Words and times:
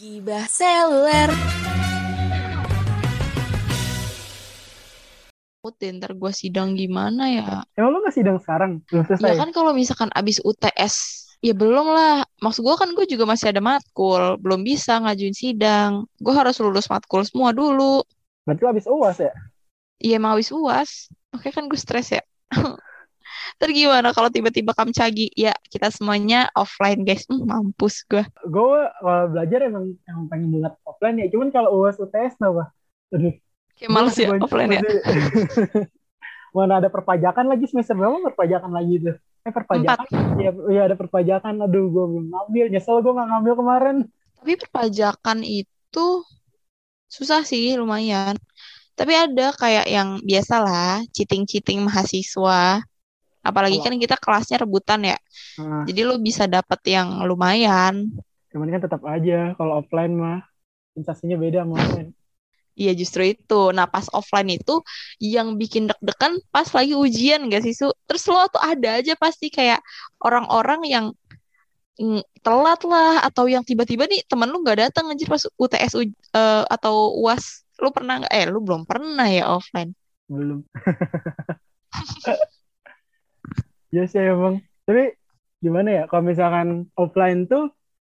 Gibah 0.00 0.48
seluler. 0.48 1.28
deh 5.76 5.92
ntar 6.00 6.16
gue 6.16 6.32
sidang 6.32 6.72
gimana 6.72 7.28
ya 7.28 7.60
Emang 7.76 7.92
lu 7.92 8.00
gak 8.00 8.16
sidang 8.16 8.40
sekarang? 8.40 8.80
Belum 8.88 9.04
selesai? 9.04 9.28
ya 9.28 9.36
kan 9.36 9.52
kalau 9.52 9.76
misalkan 9.76 10.08
abis 10.16 10.40
UTS 10.40 10.94
ya 11.44 11.52
belum 11.52 11.84
lah 11.92 12.24
maksud 12.40 12.64
gue 12.64 12.76
kan 12.80 12.88
gue 12.96 13.04
juga 13.04 13.28
masih 13.28 13.52
ada 13.52 13.60
matkul 13.60 14.40
belum 14.40 14.64
bisa 14.64 15.04
ngajuin 15.04 15.36
sidang 15.36 16.08
gue 16.16 16.32
harus 16.32 16.56
lulus 16.64 16.88
matkul 16.88 17.20
semua 17.28 17.52
dulu 17.52 18.00
Berarti 18.48 18.60
lu 18.64 18.68
abis 18.72 18.86
UAS 18.88 19.18
ya? 19.20 19.32
iya 20.00 20.16
emang 20.16 20.32
habis 20.40 20.48
uas 20.48 21.12
makanya 21.28 21.60
kan 21.60 21.64
gue 21.68 21.76
stres 21.76 22.08
ya 22.08 22.24
Ntar 23.60 23.76
gimana 23.76 24.08
kalau 24.16 24.32
tiba-tiba 24.32 24.72
kamcagi 24.72 25.28
ya 25.36 25.52
kita 25.68 25.92
semuanya 25.92 26.48
offline 26.56 27.04
guys 27.04 27.28
hmm, 27.28 27.44
mampus 27.44 28.08
gue 28.08 28.24
Gue 28.48 28.80
kalau 29.04 29.28
belajar 29.28 29.68
emang, 29.68 29.92
emang 30.08 30.24
pengen 30.32 30.48
banget 30.56 30.74
offline 30.88 31.16
ya. 31.20 31.26
Cuman 31.28 31.52
kalau 31.52 31.68
UAS 31.76 32.00
UTS 32.00 32.40
apa? 32.40 32.72
Aduh. 33.12 33.36
kayak 33.76 33.90
males 33.92 34.16
ya 34.16 34.32
offline 34.32 34.80
ya 34.80 34.80
Mana 36.56 36.82
ada 36.82 36.88
perpajakan 36.88 37.46
lagi 37.46 37.68
semester 37.68 37.94
berapa 37.94 38.32
perpajakan 38.32 38.72
lagi 38.74 38.96
tuh? 38.98 39.16
Eh 39.46 39.52
perpajakan? 39.54 40.08
Iya, 40.40 40.50
iya 40.72 40.82
ada 40.90 40.96
perpajakan. 40.98 41.62
Aduh, 41.62 41.86
gue 41.92 42.04
belum 42.16 42.26
ngambil. 42.26 42.64
Nyesel 42.74 42.98
gue 43.00 43.12
gak 43.14 43.28
ngambil 43.30 43.54
kemarin. 43.54 43.96
Tapi 44.40 44.52
perpajakan 44.58 45.38
itu 45.46 46.06
susah 47.06 47.46
sih 47.46 47.78
lumayan. 47.78 48.34
Tapi 48.98 49.12
ada 49.16 49.54
kayak 49.54 49.86
yang 49.88 50.18
biasa 50.20 50.54
lah, 50.60 50.92
cheating-cheating 51.14 51.80
mahasiswa. 51.86 52.82
Apalagi 53.40 53.80
Kalau- 53.80 53.96
kan 53.96 54.02
kita 54.04 54.16
kelasnya 54.20 54.56
rebutan 54.60 55.00
ya. 55.02 55.16
Nah, 55.60 55.84
Jadi 55.88 56.00
lu 56.04 56.20
bisa 56.20 56.44
dapet 56.44 56.80
yang 56.88 57.24
lumayan. 57.24 58.08
cuman 58.50 58.66
kan 58.66 58.82
tetap 58.82 59.02
aja 59.06 59.54
kalau 59.54 59.78
offline 59.78 60.10
mah 60.10 60.42
sensasinya 60.98 61.38
beda 61.38 61.62
sama 61.62 61.78
online. 61.78 62.10
Iya 62.74 62.92
justru 62.98 63.22
itu. 63.30 63.70
Nah 63.70 63.86
pas 63.86 64.10
offline 64.10 64.58
itu 64.58 64.82
yang 65.22 65.54
bikin 65.54 65.86
deg-degan 65.86 66.42
pas 66.50 66.66
lagi 66.74 66.98
ujian 66.98 67.46
gak 67.46 67.62
sih 67.62 67.70
Su? 67.70 67.94
Terus 68.10 68.26
lo 68.26 68.42
tuh 68.50 68.58
ada 68.58 68.98
aja 68.98 69.14
pasti 69.14 69.54
kayak 69.54 69.78
orang-orang 70.18 70.80
yang 70.82 71.06
mm, 71.94 72.26
telat 72.42 72.82
lah 72.82 73.22
atau 73.22 73.46
yang 73.46 73.62
tiba-tiba 73.62 74.10
nih 74.10 74.26
temen 74.26 74.50
lu 74.50 74.66
nggak 74.66 74.90
datang 74.90 75.06
anjir 75.12 75.30
pas 75.30 75.46
UTS 75.54 75.92
uj- 75.94 76.18
eh, 76.34 76.64
atau 76.66 77.22
UAS. 77.22 77.62
Lu 77.78 77.94
pernah 77.94 78.18
nggak? 78.18 78.32
Eh 78.34 78.44
lu 78.50 78.58
belum 78.66 78.82
pernah 78.82 79.30
ya 79.30 79.46
offline. 79.46 79.94
Belum. 80.26 80.66
Ya 83.90 84.04
sih 84.06 84.22
emang. 84.22 84.62
Tapi 84.86 85.14
gimana 85.60 85.88
ya 85.92 86.02
kalau 86.08 86.22
misalkan 86.24 86.68
offline 86.96 87.44
tuh 87.50 87.68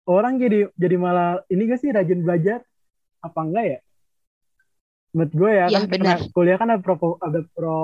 orang 0.09 0.39
jadi 0.43 0.71
jadi 0.75 0.97
malah 0.99 1.43
ini 1.53 1.63
gak 1.71 1.81
sih 1.83 1.91
rajin 1.95 2.21
belajar 2.27 2.59
apa 3.23 3.39
enggak 3.45 3.65
ya? 3.67 3.79
Menurut 5.17 5.33
gue 5.33 5.51
ya 5.53 5.67
Iya, 5.69 5.79
kan 5.81 5.83
benar. 5.89 6.19
kuliah 6.35 6.57
kan 6.61 6.69
ada 6.73 6.81
pro 6.85 6.95
ada 7.21 7.41
pro 7.55 7.79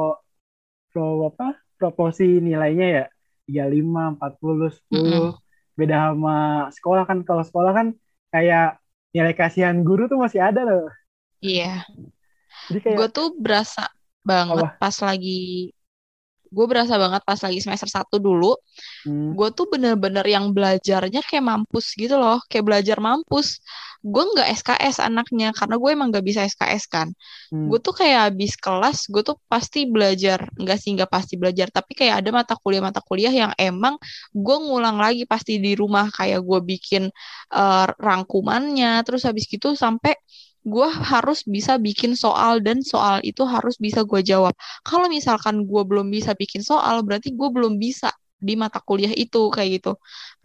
pro 0.93 1.29
apa? 1.29 1.57
proporsi 1.83 2.39
nilainya 2.39 2.87
ya 2.87 3.05
35, 3.51 4.15
40, 4.15 4.71
10. 4.71 5.35
Beda 5.75 6.15
sama 6.15 6.37
sekolah 6.71 7.03
kan 7.11 7.19
kalau 7.27 7.43
sekolah 7.43 7.73
kan 7.75 7.87
kayak 8.31 8.79
nilai 9.11 9.35
kasihan 9.35 9.83
guru 9.83 10.07
tuh 10.07 10.21
masih 10.23 10.39
ada 10.47 10.63
loh. 10.63 10.87
Iya. 11.43 11.83
Jadi 12.71 12.79
kayak 12.87 12.97
Gue 13.03 13.09
tuh 13.11 13.29
berasa 13.35 13.91
banget 14.23 14.63
Apa? 14.63 14.79
pas 14.79 14.97
lagi 15.03 15.75
gue 16.53 16.67
berasa 16.69 17.01
banget 17.01 17.23
pas 17.25 17.41
lagi 17.41 17.59
semester 17.65 17.89
1 17.89 18.17
dulu 18.21 18.53
hmm, 19.09 19.33
gue 19.33 19.49
tuh 19.57 19.67
bener-bener 19.73 20.25
yang 20.29 20.53
belajarnya 20.53 21.25
kayak 21.25 21.45
mampus 21.45 21.97
gitu 21.97 22.21
loh 22.21 22.39
kayak 22.47 22.65
belajar 22.69 22.99
mampus. 23.01 23.65
Gue 24.03 24.27
nggak 24.35 24.49
SKS 24.59 24.99
anaknya 24.99 25.55
karena 25.55 25.79
gue 25.79 25.91
emang 25.95 26.11
nggak 26.11 26.27
bisa 26.27 26.43
SKS 26.43 26.85
kan. 26.91 27.09
Hmm, 27.55 27.71
gue 27.71 27.79
tuh 27.79 27.95
kayak 27.95 28.33
habis 28.33 28.59
kelas 28.59 29.09
gue 29.09 29.23
tuh 29.23 29.39
pasti 29.47 29.87
belajar 29.89 30.43
nggak 30.59 30.79
sih 30.79 30.91
nggak 30.99 31.11
pasti 31.11 31.35
belajar 31.39 31.71
tapi 31.71 31.95
kayak 31.95 32.21
ada 32.25 32.31
mata 32.35 32.55
kuliah 32.59 32.83
mata 32.83 33.01
kuliah 33.01 33.33
yang 33.33 33.53
emang 33.57 33.97
gue 34.35 34.57
ngulang 34.59 34.99
lagi 34.99 35.25
pasti 35.25 35.63
di 35.63 35.73
rumah 35.79 36.11
kayak 36.11 36.43
gue 36.43 36.61
bikin 36.67 37.09
eh, 37.55 37.87
rangkumannya 37.97 39.01
terus 39.07 39.23
habis 39.25 39.47
gitu 39.47 39.73
sampai 39.79 40.19
gue 40.63 40.89
harus 40.89 41.43
bisa 41.43 41.75
bikin 41.79 42.15
soal 42.15 42.63
dan 42.63 42.87
soal 42.87 43.19
itu 43.27 43.43
harus 43.43 43.75
bisa 43.83 44.07
gue 44.07 44.23
jawab. 44.23 44.55
Kalau 44.87 45.11
misalkan 45.11 45.67
gue 45.67 45.83
belum 45.83 46.07
bisa 46.11 46.33
bikin 46.39 46.63
soal 46.63 47.03
berarti 47.03 47.35
gue 47.35 47.49
belum 47.51 47.79
bisa 47.83 48.15
di 48.39 48.55
mata 48.59 48.79
kuliah 48.83 49.11
itu 49.15 49.51
kayak 49.51 49.83
gitu. 49.83 49.93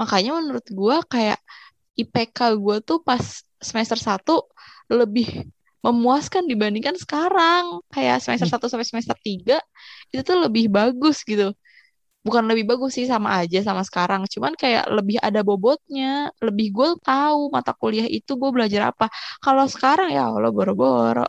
Makanya 0.02 0.38
menurut 0.42 0.66
gue 0.66 0.96
kayak 1.10 1.40
IPK 1.98 2.58
gue 2.58 2.78
tuh 2.86 3.02
pas 3.02 3.22
semester 3.62 3.98
1 3.98 4.46
lebih 4.90 5.50
memuaskan 5.86 6.50
dibandingkan 6.50 6.98
sekarang. 6.98 7.82
Kayak 7.94 8.22
semester 8.26 8.50
1 8.50 8.66
sampai 8.70 8.88
semester 8.90 9.18
3 9.22 9.58
itu 10.14 10.22
tuh 10.26 10.38
lebih 10.38 10.70
bagus 10.74 11.22
gitu 11.26 11.54
bukan 12.28 12.44
lebih 12.44 12.68
bagus 12.68 13.00
sih 13.00 13.08
sama 13.08 13.40
aja 13.40 13.64
sama 13.64 13.88
sekarang. 13.88 14.28
Cuman 14.28 14.60
kayak 14.60 14.92
lebih 14.92 15.16
ada 15.24 15.40
bobotnya 15.48 16.28
lebih 16.44 16.76
gue 16.76 16.90
tahu 17.00 17.48
mata 17.48 17.72
kuliah 17.72 18.04
itu 18.04 18.36
gue 18.36 18.52
belajar 18.52 18.92
apa. 18.92 19.08
Kalau 19.40 19.64
sekarang 19.72 20.12
ya 20.12 20.28
Allah 20.28 20.52
boro-boro. 20.52 21.24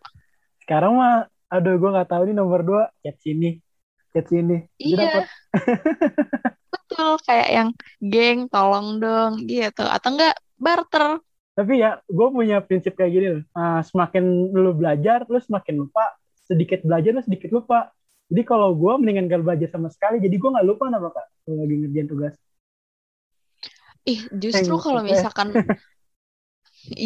Sekarang 0.67 0.99
mah 0.99 1.31
aduh 1.47 1.79
gue 1.79 1.91
nggak 1.95 2.11
tahu 2.11 2.23
nih 2.29 2.37
nomor 2.37 2.61
dua 2.67 2.83
chat 3.07 3.15
sini 3.23 3.63
chat 4.11 4.27
sini. 4.27 4.67
Iya. 4.83 5.23
betul 6.75 7.21
kayak 7.23 7.49
yang 7.55 7.69
geng 8.03 8.51
tolong 8.51 8.99
dong 8.99 9.47
gitu. 9.47 9.87
Atau 9.87 10.19
enggak 10.19 10.35
barter. 10.59 11.23
Tapi 11.55 11.83
ya 11.83 12.03
gue 12.07 12.29
punya 12.31 12.59
prinsip 12.63 12.99
kayak 12.99 13.13
gini 13.15 13.27
loh. 13.39 13.43
Ah, 13.55 13.83
semakin 13.87 14.51
lu 14.51 14.75
belajar 14.75 15.23
lu 15.31 15.39
semakin 15.39 15.87
lupa. 15.87 16.19
Sedikit 16.43 16.83
belajar 16.83 17.15
lu 17.15 17.23
sedikit 17.23 17.55
lupa 17.55 17.95
jadi 18.31 18.43
kalau 18.51 18.69
gue 18.81 18.93
mendingan 19.01 19.27
gak 19.33 19.43
belajar 19.45 19.69
sama 19.75 19.89
sekali 19.95 20.17
jadi 20.25 20.35
gue 20.41 20.51
nggak 20.55 20.67
lupa 20.69 20.85
apa 20.99 21.09
kak 21.17 21.27
kalau 21.45 21.57
lagi 21.63 21.75
ngerjain 21.81 22.09
tugas 22.13 22.35
ih 24.13 24.21
justru 24.43 24.75
Eh, 24.75 24.83
kalau 24.85 25.03
eh. 25.07 25.07
misalkan 25.11 25.49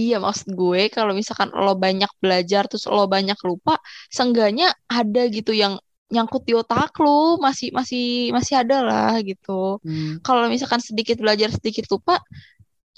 Iya 0.03 0.15
maksud 0.25 0.49
gue 0.61 0.81
kalau 0.97 1.13
misalkan 1.21 1.49
lo 1.65 1.73
banyak 1.85 2.11
belajar 2.23 2.63
terus 2.71 2.85
lo 2.95 3.03
banyak 3.15 3.39
lupa, 3.49 3.73
seenggaknya 4.17 4.67
ada 4.99 5.21
gitu 5.37 5.51
yang 5.63 5.75
nyangkut 6.13 6.43
di 6.49 6.53
otak 6.61 6.93
lo 7.03 7.41
masih 7.47 7.69
masih 7.79 8.03
masih 8.37 8.55
ada 8.63 8.77
lah 8.89 9.13
gitu. 9.29 9.51
Hmm, 9.85 10.17
Kalau 10.27 10.43
misalkan 10.53 10.81
sedikit 10.89 11.17
belajar 11.25 11.49
sedikit 11.57 11.85
lupa, 11.93 12.15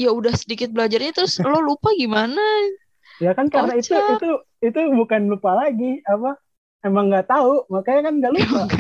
ya 0.03 0.09
udah 0.19 0.35
sedikit 0.43 0.69
belajarnya 0.77 1.13
terus 1.17 1.35
lo 1.51 1.59
lupa 1.69 1.89
gimana? 2.03 2.41
ya 3.23 3.31
kan 3.39 3.47
karena 3.55 3.73
itu 3.81 3.95
itu 4.13 4.27
itu 4.67 4.79
bukan 4.99 5.23
lupa 5.33 5.51
lagi 5.61 6.03
apa 6.13 6.29
emang 6.85 7.09
nggak 7.09 7.27
tahu 7.27 7.65
makanya 7.73 8.01
kan 8.13 8.15
nggak 8.21 8.33
lupa. 8.37 8.63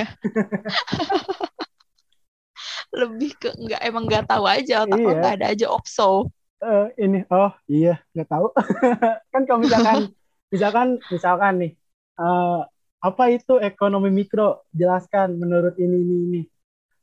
Lebih 2.94 3.30
ke 3.40 3.48
nggak 3.50 3.80
emang 3.82 4.04
nggak 4.06 4.26
tahu 4.30 4.44
aja 4.46 4.86
otak 4.86 4.98
Iya. 5.00 5.12
nggak 5.18 5.34
ada 5.40 5.46
aja 5.50 5.66
opso. 5.72 6.30
Eh, 6.64 6.86
ini 7.02 7.18
oh 7.32 7.52
iya 7.66 7.98
nggak 8.14 8.28
tahu. 8.30 8.46
Kan 9.32 9.42
kalau 9.48 9.60
misalkan 9.64 9.96
misalkan 10.54 10.88
misalkan 11.10 11.52
nih 11.58 11.72
eh, 12.20 12.60
apa 13.04 13.24
itu 13.32 13.58
ekonomi 13.58 14.08
mikro? 14.14 14.62
Jelaskan 14.70 15.34
menurut 15.40 15.74
ini 15.80 15.96
ini 15.98 16.16
ini. 16.30 16.42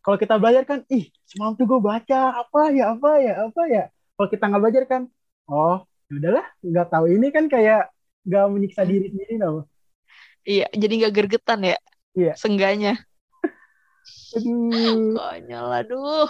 Kalau 0.02 0.18
kita 0.18 0.42
belajar 0.42 0.66
kan 0.66 0.82
ih 0.90 1.14
semalam 1.30 1.54
tuh 1.54 1.70
gue 1.70 1.78
baca 1.78 2.42
apa 2.42 2.74
ya 2.74 2.96
apa 2.98 3.12
ya 3.22 3.34
apa 3.46 3.62
ya. 3.70 3.84
Kalau 4.18 4.28
kita 4.32 4.44
nggak 4.50 4.62
belajar 4.64 4.84
kan 4.90 5.02
oh 5.46 5.78
ya 6.10 6.14
udahlah 6.18 6.46
nggak 6.64 6.88
tahu. 6.90 7.06
Ini 7.12 7.28
kan 7.30 7.46
kayak 7.52 7.92
nggak 8.26 8.46
menyiksa 8.54 8.82
diri 8.86 9.10
sendiri 9.14 9.42
loh 9.42 9.66
Iya, 10.42 10.66
jadi 10.74 10.94
nggak 11.06 11.14
gergetan 11.14 11.62
ya? 11.62 11.78
Iya. 12.18 12.34
Sengganya. 12.38 12.94
aduh 14.36 15.16
Konyol, 15.16 15.70
aduh. 15.86 16.30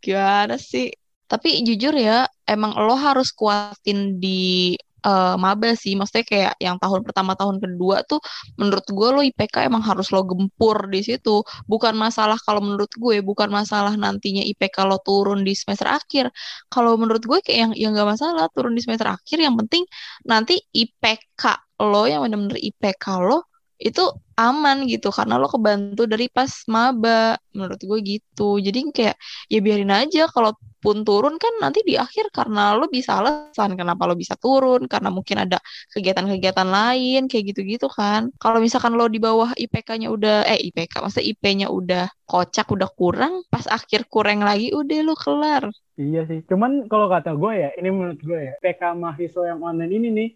Gimana 0.00 0.56
sih? 0.56 0.90
Tapi 1.30 1.62
jujur 1.62 1.94
ya, 1.94 2.26
emang 2.42 2.74
lo 2.74 2.98
harus 2.98 3.30
kuatin 3.30 4.18
di 4.18 4.74
eh, 5.04 5.34
maba 5.40 5.70
sih. 5.76 5.92
Maksudnya 5.98 6.24
kayak 6.26 6.54
yang 6.60 6.76
tahun 6.82 7.00
pertama, 7.06 7.32
tahun 7.38 7.58
kedua 7.62 8.04
tuh 8.06 8.20
menurut 8.60 8.86
gue 8.88 9.08
lo 9.14 9.20
IPK 9.24 9.68
emang 9.68 9.82
harus 9.84 10.08
lo 10.14 10.22
gempur 10.24 10.76
di 10.92 11.00
situ. 11.04 11.42
Bukan 11.70 11.94
masalah 11.96 12.36
kalau 12.40 12.60
menurut 12.64 12.90
gue, 12.94 13.20
bukan 13.24 13.48
masalah 13.52 13.94
nantinya 13.96 14.42
IPK 14.44 14.76
lo 14.88 14.98
turun 15.02 15.42
di 15.46 15.52
semester 15.56 15.88
akhir. 15.88 16.30
Kalau 16.72 16.96
menurut 17.00 17.22
gue 17.24 17.38
kayak 17.44 17.58
yang 17.58 17.72
yang 17.76 17.90
gak 17.96 18.08
masalah 18.18 18.46
turun 18.54 18.72
di 18.76 18.82
semester 18.84 19.08
akhir. 19.10 19.38
Yang 19.40 19.54
penting 19.66 19.82
nanti 20.28 20.54
IPK 20.72 21.42
lo 21.80 22.04
yang 22.04 22.20
bener-bener 22.24 22.60
IPK 22.60 23.06
lo 23.24 23.50
itu 23.80 24.04
aman 24.48 24.76
gitu 24.92 25.08
karena 25.16 25.34
lo 25.40 25.46
kebantu 25.54 26.02
dari 26.12 26.26
pas 26.36 26.52
maba 26.74 27.36
menurut 27.56 27.80
gue 27.88 27.98
gitu. 28.12 28.42
Jadi 28.66 28.78
kayak 28.96 29.16
ya 29.52 29.58
biarin 29.64 29.92
aja 29.92 30.20
kalau 30.34 30.50
pun 30.80 31.04
turun 31.04 31.36
kan 31.36 31.52
nanti 31.62 31.84
di 31.84 31.94
akhir 32.00 32.32
karena 32.32 32.72
lo 32.78 32.88
bisa 32.88 33.20
alasan 33.20 33.76
kenapa 33.76 34.02
lo 34.08 34.16
bisa 34.16 34.34
turun 34.40 34.88
karena 34.88 35.08
mungkin 35.12 35.36
ada 35.44 35.60
kegiatan-kegiatan 35.92 36.68
lain 36.76 37.20
kayak 37.28 37.44
gitu-gitu 37.52 37.86
kan. 37.92 38.32
Kalau 38.42 38.58
misalkan 38.64 38.96
lo 38.96 39.04
di 39.12 39.20
bawah 39.20 39.52
IPK-nya 39.56 40.08
udah 40.08 40.48
eh 40.48 40.58
IPK 40.72 40.94
maksudnya 41.04 41.26
IP-nya 41.32 41.68
udah 41.68 42.04
kocak 42.24 42.66
udah 42.74 42.88
kurang 42.96 43.32
pas 43.52 43.66
akhir 43.68 44.08
kurang 44.08 44.40
lagi 44.48 44.72
udah 44.72 44.98
lo 45.04 45.14
kelar. 45.18 45.64
Iya 46.00 46.18
sih 46.28 46.38
cuman 46.50 46.70
kalau 46.90 47.06
kata 47.14 47.30
gue 47.40 47.52
ya 47.62 47.68
ini 47.78 47.88
menurut 47.96 48.20
gue 48.28 48.38
ya 48.48 48.52
PK 48.62 48.80
mahasiswa 49.02 49.42
yang 49.52 49.60
online 49.68 49.92
ini 49.96 50.08
nih 50.18 50.28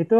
itu 0.00 0.14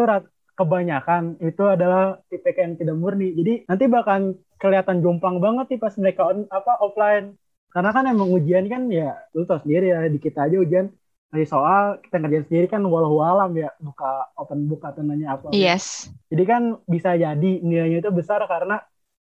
kebanyakan 0.59 1.39
itu 1.39 1.63
adalah 1.63 2.19
IPK 2.35 2.59
yang 2.59 2.75
tidak 2.75 2.97
murni. 2.99 3.31
Jadi 3.39 3.63
nanti 3.71 3.85
bahkan 3.87 4.35
kelihatan 4.59 4.99
jomplang 4.99 5.39
banget 5.39 5.71
nih 5.71 5.79
pas 5.79 5.95
mereka 5.95 6.27
on, 6.27 6.51
apa 6.51 6.73
offline. 6.83 7.39
Karena 7.71 7.95
kan 7.95 8.05
emang 8.11 8.27
ujian 8.35 8.67
kan 8.67 8.91
ya 8.91 9.15
lu 9.39 9.47
tau 9.47 9.63
sendiri 9.63 9.95
ya 9.95 10.11
di 10.11 10.19
kita 10.19 10.51
aja 10.51 10.59
ujian 10.59 10.91
dari 11.31 11.45
soal 11.47 12.03
kita 12.03 12.19
ngerjain 12.19 12.47
sendiri 12.51 12.67
kan 12.67 12.83
walau 12.83 13.23
alam 13.23 13.55
ya 13.55 13.71
buka 13.79 14.35
open 14.35 14.67
book 14.67 14.83
atau 14.83 15.07
nanya 15.07 15.39
apa. 15.39 15.55
Yes. 15.55 16.11
Jadi 16.27 16.43
kan 16.43 16.63
bisa 16.91 17.15
jadi 17.15 17.51
nilainya 17.63 18.03
itu 18.03 18.11
besar 18.11 18.43
karena 18.51 18.83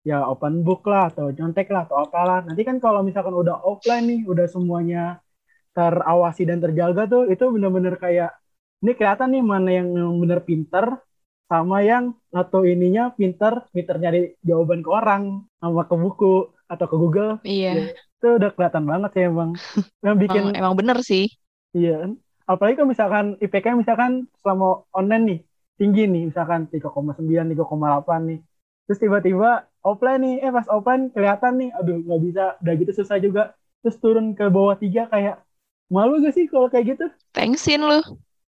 ya 0.07 0.25
open 0.25 0.65
book 0.65 0.89
lah 0.89 1.13
atau 1.13 1.29
nyontek 1.29 1.69
lah 1.69 1.85
atau 1.85 2.09
apalah. 2.09 2.41
Nanti 2.41 2.65
kan 2.65 2.81
kalau 2.81 3.05
misalkan 3.05 3.37
udah 3.37 3.61
offline 3.69 4.09
nih 4.09 4.21
udah 4.25 4.47
semuanya 4.49 5.21
terawasi 5.77 6.49
dan 6.49 6.65
terjaga 6.65 7.05
tuh 7.05 7.29
itu 7.29 7.45
bener-bener 7.53 8.01
kayak 8.01 8.33
ini 8.81 8.95
kelihatan 8.95 9.29
nih 9.35 9.43
mana 9.43 9.71
yang 9.75 9.93
bener 10.23 10.41
pinter 10.47 11.03
sama 11.49 11.81
yang 11.81 12.13
atau 12.29 12.61
ininya 12.63 13.17
pinter 13.17 13.65
pinter 13.73 13.97
nyari 13.97 14.37
jawaban 14.45 14.85
ke 14.85 14.91
orang 14.93 15.49
sama 15.59 15.89
ke 15.89 15.97
buku 15.97 16.53
atau 16.69 16.87
ke 16.87 16.97
Google. 17.01 17.41
Iya. 17.43 17.73
Ya, 17.73 17.85
itu 17.97 18.29
udah 18.37 18.51
kelihatan 18.53 18.85
banget 18.85 19.11
sih 19.17 19.25
emang. 19.25 19.51
Yang 20.05 20.17
bikin 20.29 20.43
emang, 20.53 20.57
emang 20.61 20.75
bener 20.77 20.99
sih. 21.01 21.33
Iya. 21.73 22.13
Apalagi 22.45 22.77
kalau 22.77 22.93
misalkan 22.93 23.27
IPK 23.41 23.67
misalkan 23.77 24.29
selama 24.45 24.85
online 24.93 25.25
nih 25.25 25.41
tinggi 25.81 26.05
nih 26.05 26.23
misalkan 26.29 26.69
3,9 26.69 27.17
3,8 27.25 28.21
nih. 28.29 28.39
Terus 28.89 29.01
tiba-tiba 29.01 29.51
offline 29.81 30.21
nih 30.21 30.35
eh 30.45 30.53
pas 30.53 30.69
offline 30.69 31.09
kelihatan 31.13 31.53
nih 31.65 31.71
aduh 31.77 31.97
nggak 32.05 32.21
bisa 32.25 32.45
udah 32.61 32.75
gitu 32.77 32.93
susah 32.93 33.17
juga. 33.17 33.43
Terus 33.81 33.97
turun 33.97 34.37
ke 34.37 34.45
bawah 34.53 34.77
tiga 34.77 35.09
kayak 35.09 35.41
malu 35.89 36.21
gak 36.21 36.37
sih 36.37 36.45
kalau 36.45 36.69
kayak 36.69 36.97
gitu? 36.97 37.07
Thanksin 37.33 37.81
lu 37.81 38.01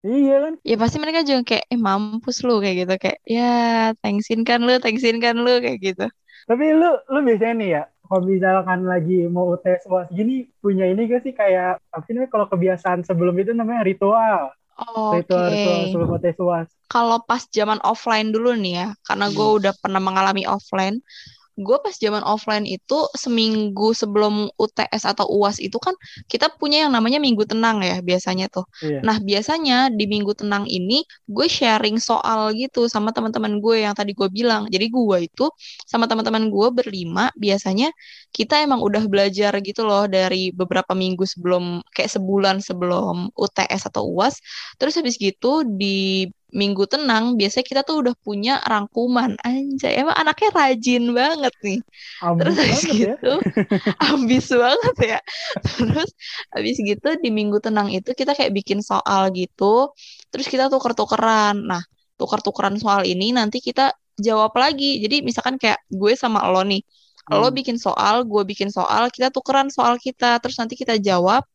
Iya 0.00 0.36
kan? 0.48 0.54
Ya 0.64 0.76
pasti 0.80 0.96
mereka 0.96 1.20
juga 1.28 1.44
kayak, 1.44 1.64
eh 1.68 1.80
mampus 1.80 2.40
lu 2.40 2.56
kayak 2.64 2.76
gitu. 2.86 2.94
Kayak, 2.96 3.18
ya 3.28 3.52
thanksin 4.00 4.40
kan 4.48 4.64
lu, 4.64 4.80
thanksin 4.80 5.20
kan 5.20 5.36
lu 5.36 5.60
kayak 5.60 5.78
gitu. 5.80 6.06
Tapi 6.48 6.64
lu, 6.72 6.88
lu 7.12 7.18
biasanya 7.20 7.54
nih 7.60 7.68
ya, 7.76 7.82
kalau 8.08 8.22
misalkan 8.24 8.80
lagi 8.88 9.28
mau 9.28 9.52
UTS 9.54 9.86
UAS 9.86 10.08
gini, 10.10 10.48
punya 10.58 10.88
ini 10.88 11.04
gak 11.04 11.22
sih 11.22 11.36
kayak, 11.36 11.78
apa 11.92 12.02
sih 12.08 12.16
namanya 12.16 12.32
kalau 12.32 12.46
kebiasaan 12.48 13.04
sebelum 13.04 13.36
itu 13.38 13.52
namanya 13.52 13.84
ritual. 13.84 14.50
Oh, 14.80 15.12
ritual, 15.12 15.46
okay. 15.46 15.52
ritual 15.52 15.80
sebelum 15.92 16.08
UTS 16.16 16.38
UAS. 16.40 16.68
Kalau 16.88 17.20
pas 17.22 17.44
zaman 17.52 17.78
offline 17.84 18.32
dulu 18.32 18.56
nih 18.56 18.74
ya, 18.80 18.88
karena 19.04 19.28
gue 19.28 19.46
hmm. 19.46 19.58
udah 19.60 19.72
pernah 19.78 20.00
mengalami 20.00 20.48
offline, 20.48 21.04
gue 21.58 21.76
pas 21.82 21.92
zaman 21.92 22.22
offline 22.22 22.64
itu 22.64 23.06
seminggu 23.16 23.92
sebelum 23.92 24.48
UTS 24.56 25.02
atau 25.08 25.26
UAS 25.28 25.58
itu 25.58 25.76
kan 25.82 25.92
kita 26.30 26.52
punya 26.56 26.86
yang 26.86 26.92
namanya 26.94 27.18
minggu 27.18 27.44
tenang 27.46 27.82
ya 27.82 27.98
biasanya 28.00 28.46
tuh. 28.48 28.64
Iya. 28.80 29.02
Nah 29.02 29.16
biasanya 29.18 29.76
di 29.92 30.04
minggu 30.06 30.32
tenang 30.38 30.64
ini 30.70 31.02
gue 31.26 31.46
sharing 31.50 31.98
soal 31.98 32.54
gitu 32.54 32.86
sama 32.86 33.10
teman-teman 33.10 33.58
gue 33.58 33.84
yang 33.84 33.94
tadi 33.94 34.14
gue 34.14 34.28
bilang. 34.30 34.70
Jadi 34.70 34.86
gue 34.88 35.18
itu 35.26 35.46
sama 35.84 36.06
teman-teman 36.06 36.48
gue 36.48 36.68
berlima 36.70 37.28
biasanya 37.36 37.90
kita 38.30 38.62
emang 38.62 38.80
udah 38.80 39.04
belajar 39.10 39.52
gitu 39.60 39.82
loh 39.82 40.06
dari 40.06 40.54
beberapa 40.54 40.94
minggu 40.94 41.26
sebelum 41.26 41.82
kayak 41.92 42.10
sebulan 42.14 42.62
sebelum 42.62 43.30
UTS 43.34 43.90
atau 43.90 44.06
UAS. 44.06 44.38
Terus 44.78 44.94
habis 44.98 45.18
gitu 45.18 45.66
di 45.66 46.30
minggu 46.50 46.84
tenang 46.90 47.38
biasanya 47.38 47.66
kita 47.66 47.80
tuh 47.86 48.02
udah 48.02 48.14
punya 48.18 48.58
rangkuman 48.66 49.38
anjay 49.42 50.02
emang 50.02 50.14
anaknya 50.18 50.50
rajin 50.50 51.04
banget 51.14 51.54
nih 51.62 51.80
ambis 52.22 52.40
terus 52.42 52.56
habis 52.58 52.82
ya. 52.82 52.90
gitu 52.90 53.32
ya? 53.34 53.38
ambis 54.10 54.46
banget 54.50 54.96
ya 54.98 55.18
terus 55.78 56.10
habis 56.50 56.76
gitu 56.78 57.08
di 57.22 57.30
minggu 57.30 57.58
tenang 57.62 57.88
itu 57.94 58.10
kita 58.12 58.34
kayak 58.34 58.50
bikin 58.50 58.82
soal 58.82 59.30
gitu 59.30 59.94
terus 60.34 60.46
kita 60.50 60.66
tuker-tukeran 60.66 61.62
nah 61.66 61.82
tuker-tukeran 62.18 62.76
soal 62.76 63.06
ini 63.06 63.32
nanti 63.32 63.62
kita 63.62 63.94
jawab 64.20 64.52
lagi 64.58 65.00
jadi 65.00 65.24
misalkan 65.24 65.56
kayak 65.56 65.80
gue 65.88 66.12
sama 66.12 66.44
lo 66.50 66.60
nih 66.66 66.84
hmm. 66.84 67.40
lo 67.40 67.48
bikin 67.54 67.80
soal 67.80 68.28
gue 68.28 68.42
bikin 68.44 68.68
soal 68.68 69.08
kita 69.08 69.32
tukeran 69.32 69.72
soal 69.72 69.96
kita 69.96 70.36
terus 70.42 70.60
nanti 70.60 70.76
kita 70.76 71.00
jawab 71.00 71.46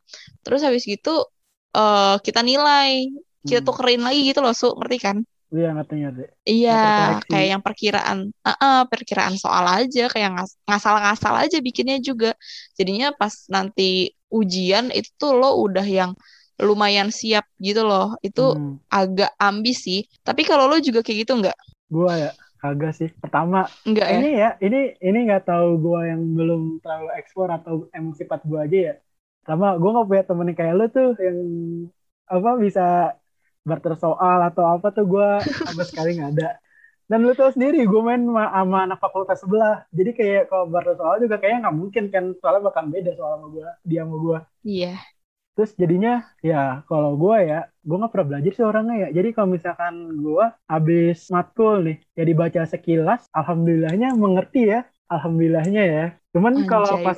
terus 0.42 0.66
habis 0.66 0.88
gitu 0.88 1.28
uh, 1.76 2.18
kita 2.24 2.42
nilai 2.42 3.12
kita 3.46 3.62
hmm. 3.62 3.68
tukerin 3.70 4.02
lagi 4.02 4.22
gitu 4.26 4.40
loh 4.42 4.54
su 4.58 4.74
ngerti 4.74 4.98
kan 5.00 5.18
Iya 5.54 5.70
ngerti 5.78 5.94
ngerti. 6.02 6.24
Iya 6.44 6.82
kayak 7.30 7.48
yang 7.48 7.62
perkiraan, 7.64 8.18
uh 8.34 8.52
-uh, 8.52 8.80
perkiraan 8.90 9.38
soal 9.38 9.64
aja 9.70 10.10
kayak 10.10 10.30
ngas 10.36 10.52
ngasal-ngasal 10.66 11.36
aja 11.38 11.58
bikinnya 11.62 12.02
juga. 12.02 12.34
Jadinya 12.76 13.14
pas 13.14 13.32
nanti 13.48 14.12
ujian 14.34 14.90
itu 14.90 15.08
tuh 15.16 15.38
lo 15.38 15.56
udah 15.62 15.86
yang 15.86 16.12
lumayan 16.60 17.14
siap 17.14 17.46
gitu 17.62 17.86
loh. 17.86 18.18
Itu 18.26 18.58
hmm. 18.58 18.90
agak 18.90 19.32
ambis 19.38 19.86
sih. 19.86 20.04
Tapi 20.26 20.44
kalau 20.44 20.66
lo 20.66 20.82
juga 20.82 21.06
kayak 21.06 21.24
gitu 21.24 21.40
nggak? 21.40 21.58
Gua 21.94 22.12
ya 22.18 22.32
kagak 22.60 22.98
sih. 22.98 23.10
Pertama 23.14 23.70
Enggak 23.86 24.12
ini 24.18 24.30
ya, 24.36 24.58
ini 24.60 24.98
ini 24.98 25.20
nggak 25.30 25.46
tahu 25.46 25.78
gua 25.78 26.10
yang 26.10 26.26
belum 26.36 26.82
terlalu 26.82 27.16
ekspor 27.22 27.54
atau 27.54 27.86
emang 27.94 28.18
sifat 28.18 28.42
gua 28.44 28.66
aja 28.66 28.92
ya. 28.92 28.96
Pertama 29.46 29.78
gue 29.78 29.90
nggak 29.94 30.08
punya 30.10 30.24
temen 30.26 30.50
kayak 30.58 30.74
lo 30.74 30.86
tuh 30.90 31.14
yang 31.22 31.40
apa 32.26 32.50
bisa 32.58 33.14
barter 33.70 33.94
soal 34.04 34.38
atau 34.50 34.64
apa 34.76 34.88
tuh 34.96 35.06
gue 35.14 35.28
sama 35.66 35.84
sekali 35.90 36.10
nggak 36.18 36.32
ada. 36.38 36.50
Dan 37.10 37.22
lu 37.26 37.34
tau 37.38 37.54
sendiri 37.54 37.86
gue 37.86 38.02
main 38.02 38.22
sama 38.26 38.78
anak 38.86 38.98
fakultas 39.04 39.38
sebelah. 39.44 39.86
Jadi 39.98 40.12
kayak 40.18 40.44
kalau 40.50 40.66
barter 40.74 40.96
soal 40.98 41.16
juga 41.24 41.36
kayaknya 41.42 41.60
nggak 41.70 41.78
mungkin 41.82 42.04
kan 42.14 42.24
soalnya 42.40 42.62
bakal 42.70 42.84
beda 42.94 43.12
soal 43.18 43.32
sama 43.38 43.48
gue 43.56 43.68
dia 43.90 44.02
sama 44.06 44.16
gue 44.26 44.38
iya. 44.66 44.94
Terus 45.56 45.72
jadinya 45.80 46.12
ya 46.44 46.84
kalau 46.90 47.16
gue 47.16 47.36
ya 47.48 47.60
gue 47.88 47.96
nggak 48.00 48.12
pernah 48.12 48.28
belajar 48.30 48.52
sih 48.58 48.66
orangnya 48.66 48.96
ya. 49.04 49.08
Jadi 49.18 49.30
kalau 49.36 49.50
misalkan 49.56 49.94
gue 50.26 50.46
habis 50.68 51.18
matkul 51.32 51.76
nih 51.86 51.98
ya 52.18 52.24
dibaca 52.30 52.62
sekilas 52.68 53.22
alhamdulillahnya 53.32 54.08
mengerti 54.20 54.62
ya. 54.74 54.80
Alhamdulillahnya 55.08 55.82
ya. 55.86 56.06
Cuman 56.34 56.54
kalau 56.68 57.00
pas 57.06 57.18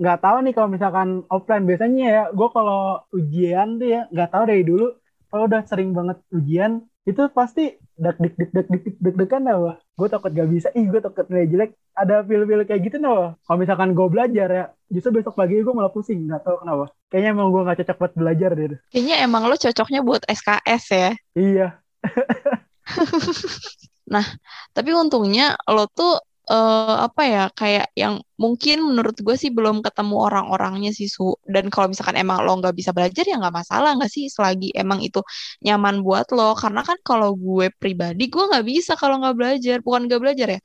nggak 0.00 0.18
tahu 0.24 0.36
nih 0.44 0.52
kalau 0.56 0.68
misalkan 0.68 1.08
offline 1.28 1.64
biasanya 1.68 2.04
ya 2.16 2.22
gue 2.32 2.48
kalau 2.56 3.04
ujian 3.12 3.76
tuh 3.80 3.88
ya 3.94 4.00
nggak 4.12 4.30
tahu 4.32 4.44
dari 4.48 4.62
dulu 4.64 4.84
kalau 5.30 5.46
udah 5.46 5.62
sering 5.64 5.94
banget 5.94 6.18
ujian 6.34 6.82
itu 7.08 7.22
pasti 7.32 7.80
dak 7.96 8.20
dik 8.20 8.36
dik 8.36 8.50
dik 8.52 8.68
dik 8.68 8.96
dik 9.00 9.14
dik 9.16 9.28
kan 9.30 9.48
apa 9.48 9.80
gue 9.96 10.08
takut 10.08 10.30
gak 10.32 10.50
bisa. 10.50 10.68
Ih 10.76 10.84
gue 10.88 11.00
takut 11.00 11.24
nilai 11.28 11.48
jelek. 11.48 11.70
Ada 11.96 12.24
feel-feel 12.24 12.64
kayak 12.64 12.80
gitu 12.86 12.96
nah 13.00 13.36
kalau 13.44 13.58
misalkan 13.60 13.92
gue 13.92 14.06
belajar 14.08 14.48
ya 14.48 14.64
justru 14.88 15.20
besok 15.20 15.36
pagi 15.36 15.60
gue 15.60 15.74
malah 15.74 15.92
pusing. 15.92 16.28
Nggak 16.28 16.42
tahu 16.44 16.56
kenapa. 16.64 16.86
Kayaknya 17.08 17.30
emang 17.32 17.48
gue 17.52 17.60
gak 17.66 17.78
cocok 17.84 17.96
buat 17.96 18.12
belajar 18.16 18.50
deh. 18.56 18.78
Kayaknya 18.92 19.16
emang 19.24 19.42
lo 19.48 19.56
cocoknya 19.56 20.00
buat 20.04 20.22
SKS 20.28 20.84
ya. 20.92 21.10
Iya. 21.36 21.68
Nah 24.10 24.26
tapi 24.74 24.90
untungnya 24.90 25.54
lo 25.70 25.86
tuh 25.86 26.18
uh, 26.50 27.06
apa 27.06 27.22
ya 27.22 27.44
kayak 27.54 27.86
yang 27.94 28.18
mungkin 28.34 28.82
menurut 28.82 29.14
gue 29.22 29.36
sih 29.38 29.54
belum 29.54 29.80
ketemu 29.86 30.16
orang-orangnya 30.26 30.90
sih 30.90 31.06
su. 31.06 31.38
Dan 31.46 31.70
kalau 31.70 31.86
misalkan 31.92 32.18
emang 32.18 32.42
lo 32.42 32.58
nggak 32.58 32.74
bisa 32.74 32.90
belajar 32.90 33.22
ya 33.22 33.38
nggak 33.38 33.54
masalah 33.54 33.94
nggak 33.96 34.10
sih 34.10 34.26
selagi 34.26 34.74
emang 34.74 34.98
itu 35.06 35.22
nyaman 35.62 36.02
buat 36.02 36.26
lo. 36.34 36.58
Karena 36.58 36.82
kan 36.82 36.98
kalau 37.06 37.38
gue 37.38 37.70
pribadi 37.78 38.26
gue 38.26 38.44
nggak 38.50 38.66
bisa 38.66 38.92
kalau 38.98 39.22
nggak 39.22 39.36
belajar. 39.38 39.76
Bukan 39.86 40.10
nggak 40.10 40.20
belajar 40.20 40.48
ya 40.58 40.60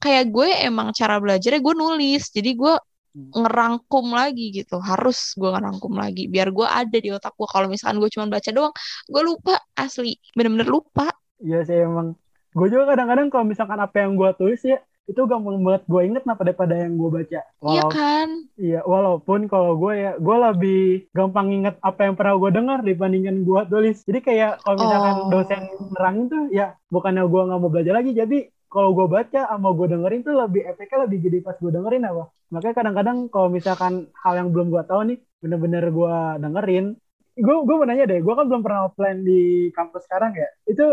kayak 0.00 0.32
gue 0.32 0.48
emang 0.66 0.90
cara 0.96 1.16
belajarnya 1.22 1.60
gue 1.62 1.74
nulis. 1.78 2.22
Jadi 2.34 2.50
gue 2.58 2.74
hmm. 3.14 3.30
ngerangkum 3.38 4.06
lagi 4.10 4.46
gitu. 4.50 4.82
Harus 4.82 5.36
gue 5.38 5.50
ngerangkum 5.52 5.94
lagi 5.94 6.26
biar 6.26 6.50
gue 6.50 6.66
ada 6.66 6.98
di 6.98 7.08
otak 7.14 7.36
gue. 7.38 7.46
Kalau 7.46 7.66
misalkan 7.70 8.02
gue 8.02 8.10
cuma 8.10 8.26
baca 8.26 8.50
doang 8.50 8.74
gue 9.06 9.22
lupa 9.22 9.54
asli. 9.78 10.18
Bener-bener 10.34 10.66
lupa. 10.66 11.06
Iya 11.38 11.62
sih 11.62 11.78
emang. 11.86 12.18
Gue 12.50 12.66
juga 12.66 12.90
kadang-kadang 12.90 13.30
kalau 13.30 13.46
misalkan 13.46 13.78
apa 13.78 14.02
yang 14.02 14.18
gue 14.18 14.30
tulis 14.34 14.58
ya 14.66 14.82
itu 15.10 15.20
gampang 15.26 15.58
banget 15.66 15.82
gue 15.90 16.00
inget 16.06 16.22
nah 16.22 16.38
daripada 16.38 16.78
yang 16.78 16.94
gue 16.94 17.10
baca. 17.10 17.40
Iya 17.42 17.58
Walau, 17.58 17.74
iya 17.74 17.84
kan? 17.90 18.28
Iya, 18.54 18.80
walaupun 18.86 19.40
kalau 19.50 19.74
gue 19.74 19.94
ya, 19.98 20.12
gue 20.14 20.36
lebih 20.38 20.82
gampang 21.10 21.50
inget 21.50 21.74
apa 21.82 22.06
yang 22.06 22.14
pernah 22.14 22.38
gue 22.38 22.50
dengar 22.54 22.78
dibandingkan 22.86 23.42
gue 23.42 23.60
tulis. 23.66 23.98
Jadi 24.06 24.18
kayak 24.22 24.62
kalau 24.62 24.76
misalkan 24.78 25.14
oh. 25.18 25.28
dosen 25.34 25.62
nerangin 25.98 26.26
tuh, 26.30 26.44
ya 26.54 26.78
bukannya 26.94 27.26
gue 27.26 27.42
nggak 27.50 27.58
mau 27.58 27.70
belajar 27.70 27.94
lagi, 27.98 28.14
jadi 28.14 28.38
kalau 28.70 28.94
gue 28.94 29.06
baca 29.10 29.40
sama 29.50 29.74
gue 29.74 29.86
dengerin 29.90 30.22
tuh 30.22 30.34
lebih 30.38 30.62
efeknya 30.62 30.98
lebih 31.10 31.18
jadi 31.26 31.38
pas 31.42 31.58
gue 31.58 31.72
dengerin 31.74 32.06
apa. 32.06 32.24
Makanya 32.54 32.74
kadang-kadang 32.78 33.18
kalau 33.26 33.48
misalkan 33.50 34.06
hal 34.14 34.34
yang 34.38 34.54
belum 34.54 34.70
gue 34.70 34.82
tahu 34.86 35.00
nih, 35.10 35.18
bener-bener 35.42 35.84
gue 35.90 36.16
dengerin, 36.38 36.86
gue 37.34 37.56
gue 37.66 37.74
mau 37.74 37.86
nanya 37.86 38.06
deh, 38.06 38.22
gue 38.22 38.34
kan 38.38 38.46
belum 38.46 38.62
pernah 38.62 38.86
offline 38.86 39.26
di 39.26 39.74
kampus 39.74 40.06
sekarang 40.06 40.38
ya. 40.38 40.46
Itu 40.70 40.86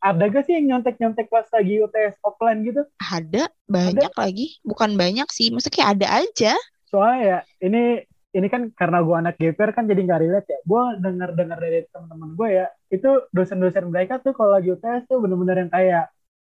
ada 0.00 0.24
gak 0.32 0.44
sih 0.48 0.56
yang 0.56 0.66
nyontek-nyontek 0.76 1.28
pas 1.28 1.44
lagi 1.52 1.80
UTS 1.84 2.16
offline 2.24 2.64
gitu? 2.64 2.82
Ada, 2.98 3.52
banyak 3.68 4.12
ada? 4.12 4.20
lagi. 4.20 4.56
Bukan 4.64 4.96
banyak 4.96 5.28
sih, 5.28 5.52
maksudnya 5.52 5.74
kayak 5.76 5.90
ada 6.00 6.08
aja. 6.24 6.52
Soalnya 6.88 7.20
ya, 7.20 7.38
ini 7.68 8.02
ini 8.32 8.46
kan 8.52 8.68
karena 8.76 9.00
gue 9.00 9.16
anak 9.16 9.34
GPR 9.40 9.72
kan 9.72 9.84
jadi 9.88 10.00
nggak 10.04 10.20
relate 10.24 10.48
ya. 10.48 10.58
Gue 10.64 10.82
dengar-dengar 11.00 11.58
dari 11.60 11.84
teman-teman 11.92 12.30
gue 12.32 12.48
ya, 12.48 12.66
itu 12.88 13.10
dosen-dosen 13.32 13.92
mereka 13.92 14.20
tuh 14.24 14.32
kalau 14.32 14.56
lagi 14.56 14.72
UTS 14.72 15.04
tuh 15.08 15.20
bener-bener 15.20 15.68
yang 15.68 15.72
kayak 15.72 16.04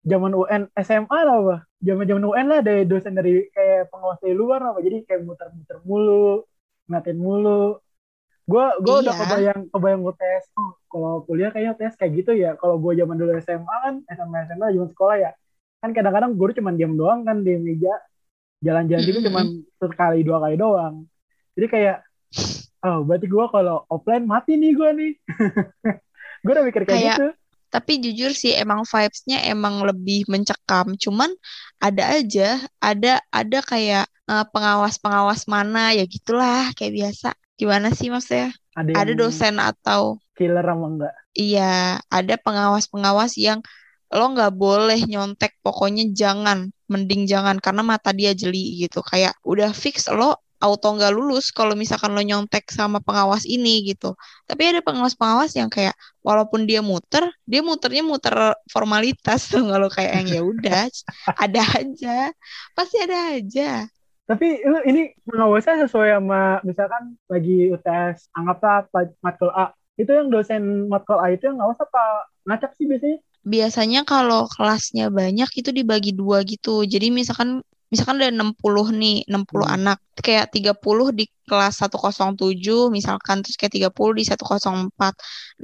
zaman 0.07 0.31
UN 0.31 0.63
SMA 0.79 1.19
lah 1.27 1.35
apa 1.43 1.55
zaman 1.83 2.07
zaman 2.07 2.23
UN 2.23 2.47
lah 2.47 2.59
dari 2.63 2.87
dosen 2.87 3.19
dari 3.19 3.51
kayak 3.51 3.91
pengawas 3.91 4.19
dari 4.23 4.35
luar 4.35 4.71
apa 4.71 4.79
jadi 4.79 5.03
kayak 5.03 5.27
muter-muter 5.27 5.77
mulu 5.83 6.47
ngatin 6.87 7.17
mulu 7.19 7.83
gue 8.49 8.65
gue 8.81 8.95
iya. 8.97 9.01
udah 9.05 9.13
kebayang 9.13 9.61
kebayang 9.69 10.01
UTS 10.01 10.45
oh, 10.57 10.73
kalau 10.89 11.21
kuliah 11.29 11.53
kayaknya 11.53 11.77
UTS 11.77 11.95
kayak 12.01 12.11
gitu 12.17 12.31
ya. 12.33 12.57
Kalau 12.57 12.81
gue 12.81 12.97
zaman 12.97 13.15
dulu 13.15 13.37
SMA 13.37 13.75
kan 13.85 13.93
SMA 14.09 14.37
SMA 14.49 14.67
zaman 14.73 14.89
sekolah 14.89 15.15
ya. 15.21 15.31
Kan 15.79 15.93
kadang-kadang 15.93 16.33
guru 16.33 16.51
cuma 16.57 16.73
diam 16.73 16.97
doang 16.97 17.21
kan 17.21 17.45
di 17.45 17.53
meja. 17.61 17.93
Jalan-jalan 18.59 19.03
juga 19.05 19.19
cuma 19.31 19.41
sekali 19.79 20.19
dua 20.25 20.37
kali 20.43 20.55
doang. 20.57 21.05
Jadi 21.53 21.67
kayak 21.69 21.97
oh 22.89 23.05
berarti 23.05 23.27
gue 23.29 23.45
kalau 23.53 23.85
offline 23.87 24.25
mati 24.25 24.57
nih 24.57 24.71
gue 24.73 24.89
nih. 24.97 25.11
Gue 26.39 26.55
udah 26.55 26.63
mikir 26.63 26.87
kayak, 26.87 26.95
kayak 26.95 27.11
gitu. 27.19 27.27
tapi 27.67 27.99
jujur 27.99 28.31
sih 28.31 28.55
emang 28.55 28.87
vibes-nya 28.87 29.43
emang 29.51 29.83
lebih 29.83 30.23
mencekam. 30.31 30.95
Cuman 30.95 31.27
ada 31.83 32.15
aja 32.15 32.63
ada 32.79 33.19
ada 33.27 33.59
kayak 33.59 34.07
uh, 34.31 34.47
pengawas-pengawas 34.47 35.51
mana 35.51 35.91
ya 35.91 36.07
gitulah 36.07 36.71
kayak 36.79 36.95
biasa 36.95 37.35
gimana 37.59 37.91
sih 37.91 38.07
maksudnya 38.07 38.55
ada, 38.71 39.03
ada 39.03 39.11
dosen 39.11 39.59
atau 39.59 40.15
killer 40.39 40.63
apa 40.63 40.85
enggak 40.87 41.13
iya 41.35 41.99
ada 42.07 42.35
pengawas-pengawas 42.39 43.35
yang 43.35 43.59
lo 44.09 44.25
nggak 44.33 44.55
boleh 44.55 45.03
nyontek 45.05 45.59
pokoknya 45.61 46.09
jangan 46.15 46.71
mending 46.89 47.29
jangan 47.29 47.61
karena 47.61 47.85
mata 47.85 48.09
dia 48.15 48.33
jeli 48.33 48.79
gitu 48.81 49.05
kayak 49.05 49.37
udah 49.45 49.69
fix 49.75 50.09
lo 50.09 50.39
auto 50.59 50.91
nggak 50.91 51.15
lulus 51.15 51.55
kalau 51.55 51.71
misalkan 51.73 52.11
lo 52.11 52.19
nyontek 52.19 52.67
sama 52.67 52.99
pengawas 52.99 53.47
ini 53.47 53.95
gitu. 53.95 54.13
Tapi 54.43 54.75
ada 54.75 54.83
pengawas-pengawas 54.83 55.55
yang 55.55 55.71
kayak 55.71 55.95
walaupun 56.19 56.67
dia 56.67 56.83
muter, 56.83 57.31
dia 57.47 57.63
muternya 57.63 58.03
muter 58.03 58.35
formalitas 58.67 59.47
tuh 59.51 59.63
kalau 59.63 59.87
kayak 59.87 60.19
yang 60.23 60.27
ya 60.27 60.41
udah 60.43 60.83
ada 61.39 61.63
aja, 61.79 62.17
pasti 62.75 62.97
ada 62.99 63.39
aja. 63.39 63.87
Tapi 64.29 64.61
ini 64.85 65.09
pengawasnya 65.25 65.89
sesuai 65.89 66.21
sama 66.21 66.61
misalkan 66.61 67.17
lagi 67.25 67.73
UTS 67.73 68.29
anggaplah 68.37 68.85
matkul 69.25 69.49
A, 69.57 69.73
itu 69.97 70.13
yang 70.13 70.29
dosen 70.29 70.85
matkul 70.85 71.17
A 71.17 71.33
itu 71.33 71.49
yang 71.49 71.57
ngawas 71.57 71.81
apa 71.81 72.29
ngacak 72.45 72.77
sih 72.77 72.85
biasanya? 72.85 73.17
Biasanya 73.41 74.01
kalau 74.05 74.45
kelasnya 74.53 75.09
banyak 75.09 75.49
itu 75.57 75.73
dibagi 75.73 76.13
dua 76.13 76.45
gitu. 76.45 76.85
Jadi 76.85 77.09
misalkan 77.09 77.65
misalkan 77.89 78.21
ada 78.21 78.29
60 78.29 78.93
nih, 78.93 79.25
60 79.25 79.65
hmm. 79.65 79.75
anak, 79.81 79.97
kayak 80.21 80.53
30 80.53 81.09
di 81.09 81.25
kelas 81.49 81.81
107 81.81 82.93
misalkan 82.93 83.41
terus 83.41 83.57
kayak 83.57 83.89
30 83.89 84.13
di 84.13 84.23
104. 84.29 84.93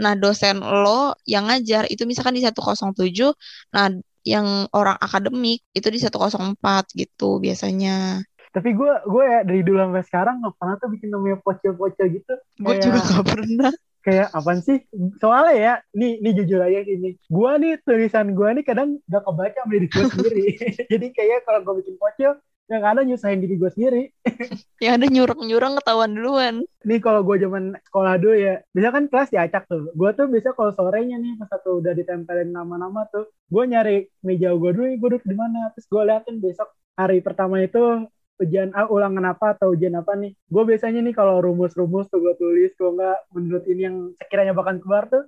Nah, 0.02 0.14
dosen 0.18 0.58
lo 0.66 1.14
yang 1.30 1.46
ngajar 1.54 1.86
itu 1.94 2.10
misalkan 2.10 2.34
di 2.34 2.42
107, 2.42 3.30
nah 3.78 3.94
yang 4.26 4.66
orang 4.74 4.98
akademik 4.98 5.62
itu 5.78 5.88
di 5.94 6.02
104 6.02 6.58
gitu 6.98 7.38
biasanya. 7.38 8.26
Tapi 8.56 8.70
gue 8.72 8.92
gue 9.04 9.24
ya 9.28 9.40
dari 9.44 9.62
dulu 9.68 9.78
sampai 9.84 10.04
sekarang 10.08 10.36
nggak 10.40 10.56
pernah 10.56 10.76
tuh 10.80 10.90
bikin 10.96 11.10
namanya 11.12 11.38
pocel-pocel 11.44 12.06
gitu. 12.16 12.34
Gue 12.64 12.76
juga 12.80 13.00
gak 13.04 13.28
pernah. 13.28 13.72
kayak 14.06 14.30
apa 14.38 14.52
sih? 14.62 14.78
Soalnya 15.18 15.54
ya 15.58 15.74
nih 15.98 16.22
nih 16.22 16.34
jujur 16.38 16.62
aja 16.62 16.86
gini 16.86 17.18
gua 17.26 17.58
nih 17.58 17.82
tulisan 17.82 18.38
gua 18.38 18.54
nih 18.54 18.62
kadang 18.62 19.02
gak 19.10 19.26
kebaca 19.26 19.58
sama 19.66 19.72
diri 19.74 19.88
gua 19.90 20.06
sendiri. 20.14 20.46
Jadi 20.88 21.08
kayak 21.10 21.42
kalau 21.44 21.60
gua 21.66 21.76
bikin 21.82 21.98
pocil 21.98 22.38
yang 22.66 22.82
ada 22.82 23.06
nyusahin 23.06 23.46
diri 23.46 23.62
gue 23.62 23.70
sendiri. 23.70 24.04
Yang 24.84 24.94
ada 24.98 25.06
nyurang-nyurang 25.06 25.74
ketahuan 25.78 26.12
duluan. 26.18 26.56
Nih 26.82 26.98
kalau 26.98 27.22
gue 27.22 27.38
zaman 27.38 27.78
sekolah 27.78 28.18
dulu 28.18 28.36
ya 28.36 28.58
bisa 28.74 28.90
kan 28.90 29.06
kelas 29.06 29.30
diacak 29.30 29.70
tuh. 29.70 29.94
Gue 29.94 30.10
tuh 30.18 30.26
bisa 30.34 30.50
kalau 30.58 30.74
sorenya 30.74 31.22
nih 31.22 31.38
pas 31.38 31.50
satu 31.54 31.78
udah 31.78 31.94
ditempelin 31.94 32.50
nama-nama 32.50 33.06
tuh 33.14 33.30
gue 33.54 33.64
nyari 33.70 34.10
meja 34.26 34.50
gue 34.58 34.72
dulu 34.74 34.86
gue 34.98 35.10
duduk 35.14 35.26
di 35.30 35.36
mana. 35.38 35.70
Terus 35.78 35.86
gue 35.86 36.02
liatin 36.10 36.38
besok 36.42 36.70
hari 36.98 37.22
pertama 37.22 37.62
itu 37.62 38.10
ujian 38.42 38.76
ah, 38.76 38.88
ulangan 38.92 39.32
apa 39.32 39.56
atau 39.56 39.72
ujian 39.72 39.96
apa 39.96 40.16
nih? 40.20 40.36
Gue 40.52 40.64
biasanya 40.68 41.00
nih 41.04 41.16
kalau 41.16 41.40
rumus-rumus 41.40 42.12
tuh 42.12 42.20
gue 42.20 42.36
tulis 42.36 42.72
gue 42.76 42.92
nggak 42.92 43.18
menurut 43.32 43.64
ini 43.72 43.82
yang 43.88 43.98
sekiranya 44.20 44.52
bakal 44.52 44.76
keluar 44.84 45.08
tuh 45.08 45.24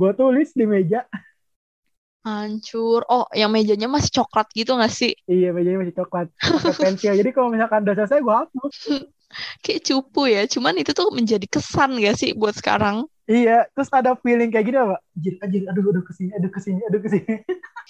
gue 0.00 0.10
tulis 0.16 0.48
di 0.52 0.64
meja. 0.68 1.04
Hancur. 2.20 3.08
Oh 3.08 3.24
yang 3.32 3.48
mejanya 3.48 3.88
masih 3.88 4.12
coklat 4.20 4.52
gitu 4.52 4.76
gak 4.76 4.92
sih? 4.92 5.16
Iya 5.24 5.56
mejanya 5.56 5.88
masih 5.88 5.96
coklat. 6.04 6.28
Pakai 6.36 6.76
pensil. 6.76 7.16
Jadi 7.16 7.30
kalau 7.32 7.48
misalkan 7.48 7.80
udah 7.84 7.96
selesai 7.96 8.20
gue 8.20 8.34
hapus. 8.34 8.74
Kayak 9.64 9.80
cupu 9.88 10.22
ya. 10.28 10.42
Cuman 10.44 10.76
itu 10.76 10.92
tuh 10.92 11.08
menjadi 11.16 11.46
kesan 11.48 11.96
gak 11.96 12.20
sih 12.20 12.36
buat 12.36 12.52
sekarang 12.52 13.08
Iya, 13.30 13.70
terus 13.70 13.86
ada 13.94 14.18
feeling 14.18 14.50
kayak 14.50 14.66
gini 14.66 14.78
apa? 14.82 14.98
Anjir, 15.14 15.34
anjir, 15.38 15.62
aduh, 15.70 15.82
aduh 15.94 16.02
ke 16.02 16.12
sini, 16.18 16.34
aduh 16.34 16.50
ke 16.50 16.58
sini, 16.58 16.80
aduh 16.82 16.98
ke 16.98 17.08
sini. 17.14 17.34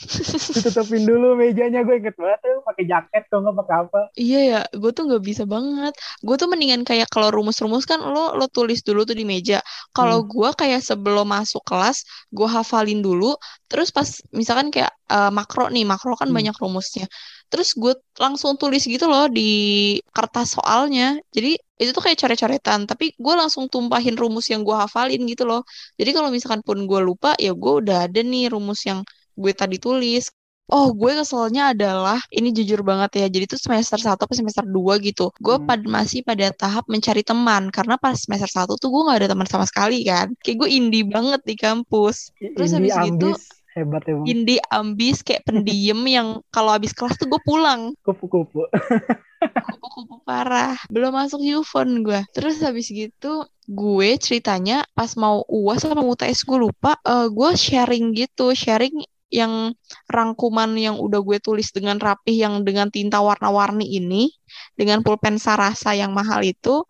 Tutupin 0.68 1.02
dulu 1.09 1.32
mejanya, 1.32 1.80
gue 1.80 1.97
inget 1.97 2.12
banget 2.20 2.44
tuh 2.44 2.61
pakai 2.68 2.85
jaket 2.85 3.23
kok 3.25 3.40
nggak 3.40 3.56
pakai 3.64 3.76
apa. 3.88 4.00
Iya 4.20 4.40
ya, 4.44 4.61
gue 4.68 4.90
tuh 4.92 5.09
nggak 5.09 5.25
bisa 5.25 5.49
banget. 5.49 5.97
Gue 6.20 6.37
tuh 6.37 6.44
mendingan 6.44 6.85
kayak 6.85 7.09
kalau 7.09 7.32
rumus-rumus 7.32 7.88
kan 7.88 8.04
lo 8.04 8.37
lo 8.37 8.52
tulis 8.52 8.85
dulu 8.85 9.09
tuh 9.09 9.16
di 9.16 9.25
meja. 9.25 9.64
Kalau 9.97 10.20
hmm. 10.20 10.28
gue 10.28 10.50
kayak 10.61 10.85
sebelum 10.85 11.25
masuk 11.25 11.64
kelas, 11.64 12.04
gue 12.28 12.44
hafalin 12.44 13.00
dulu. 13.00 13.32
Terus 13.64 13.88
pas 13.97 14.20
misalkan 14.37 14.68
kayak 14.68 14.92
uh, 15.11 15.31
makro 15.35 15.67
nih, 15.75 15.85
makro 15.85 16.14
kan 16.14 16.31
hmm. 16.31 16.37
banyak 16.38 16.57
rumusnya 16.62 17.07
terus 17.50 17.75
gue 17.75 17.93
langsung 18.17 18.55
tulis 18.55 18.87
gitu 18.87 19.11
loh 19.11 19.26
di 19.26 19.99
kertas 20.14 20.55
soalnya 20.55 21.19
jadi 21.35 21.59
itu 21.83 21.90
tuh 21.90 22.02
kayak 22.07 22.23
coret-coretan 22.23 22.87
tapi 22.87 23.11
gue 23.19 23.35
langsung 23.35 23.67
tumpahin 23.67 24.14
rumus 24.14 24.47
yang 24.49 24.62
gue 24.62 24.73
hafalin 24.73 25.26
gitu 25.26 25.43
loh 25.50 25.67
jadi 25.99 26.14
kalau 26.14 26.31
misalkan 26.31 26.62
pun 26.62 26.87
gue 26.87 27.00
lupa 27.02 27.35
ya 27.43 27.50
gue 27.50 27.73
udah 27.83 28.07
ada 28.07 28.21
nih 28.23 28.55
rumus 28.55 28.87
yang 28.87 29.02
gue 29.35 29.52
tadi 29.52 29.76
tulis 29.83 30.31
Oh, 30.71 30.95
gue 30.95 31.11
keselnya 31.19 31.75
adalah 31.75 32.23
ini 32.31 32.55
jujur 32.55 32.87
banget 32.87 33.11
ya. 33.19 33.26
Jadi 33.26 33.45
tuh 33.50 33.59
semester 33.59 33.99
1 33.99 34.14
atau 34.14 34.31
semester 34.31 34.62
2 34.62 35.02
gitu. 35.02 35.35
Gue 35.43 35.59
hmm. 35.59 35.67
pad 35.67 35.83
masih 35.83 36.23
pada 36.23 36.47
tahap 36.55 36.87
mencari 36.87 37.26
teman 37.26 37.75
karena 37.75 37.99
pas 37.99 38.14
semester 38.14 38.47
1 38.47 38.79
tuh 38.79 38.87
gue 38.87 39.02
gak 39.11 39.19
ada 39.19 39.29
teman 39.35 39.50
sama 39.50 39.67
sekali 39.67 40.07
kan. 40.07 40.31
Kayak 40.38 40.57
gue 40.62 40.69
indie 40.71 41.02
banget 41.02 41.43
di 41.43 41.59
kampus. 41.59 42.31
Terus 42.38 42.71
habis 42.71 42.95
itu 43.02 43.35
hebat 43.75 44.03
ya 44.07 44.15
Indi 44.27 44.57
ambis 44.71 45.23
kayak 45.23 45.47
pendiam 45.47 46.00
yang 46.07 46.43
kalau 46.50 46.75
habis 46.75 46.91
kelas 46.91 47.15
tuh 47.17 47.31
gue 47.31 47.41
pulang. 47.47 47.95
Kupu-kupu. 48.03 48.67
Kupu-kupu 49.41 50.21
parah. 50.27 50.77
Belum 50.93 51.15
masuk 51.15 51.41
Yufon 51.41 52.05
gue 52.05 52.21
terus 52.35 52.61
habis 52.61 52.91
gitu 52.91 53.47
gue 53.71 54.11
ceritanya 54.19 54.83
pas 54.99 55.15
mau 55.15 55.47
uas 55.47 55.87
sama 55.87 56.03
UTS 56.03 56.43
gue 56.43 56.59
lupa 56.59 56.99
uh, 57.07 57.31
gue 57.31 57.50
sharing 57.55 58.12
gitu. 58.12 58.53
Sharing 58.53 59.00
yang 59.31 59.71
rangkuman 60.11 60.75
yang 60.75 60.99
udah 60.99 61.23
gue 61.23 61.39
tulis 61.39 61.71
dengan 61.71 62.03
rapih 62.03 62.35
yang 62.35 62.67
dengan 62.67 62.91
tinta 62.91 63.23
warna-warni 63.23 63.87
ini 63.87 64.35
dengan 64.75 65.07
pulpen 65.07 65.39
Sarasa 65.39 65.95
yang 65.95 66.11
mahal 66.11 66.43
itu 66.43 66.83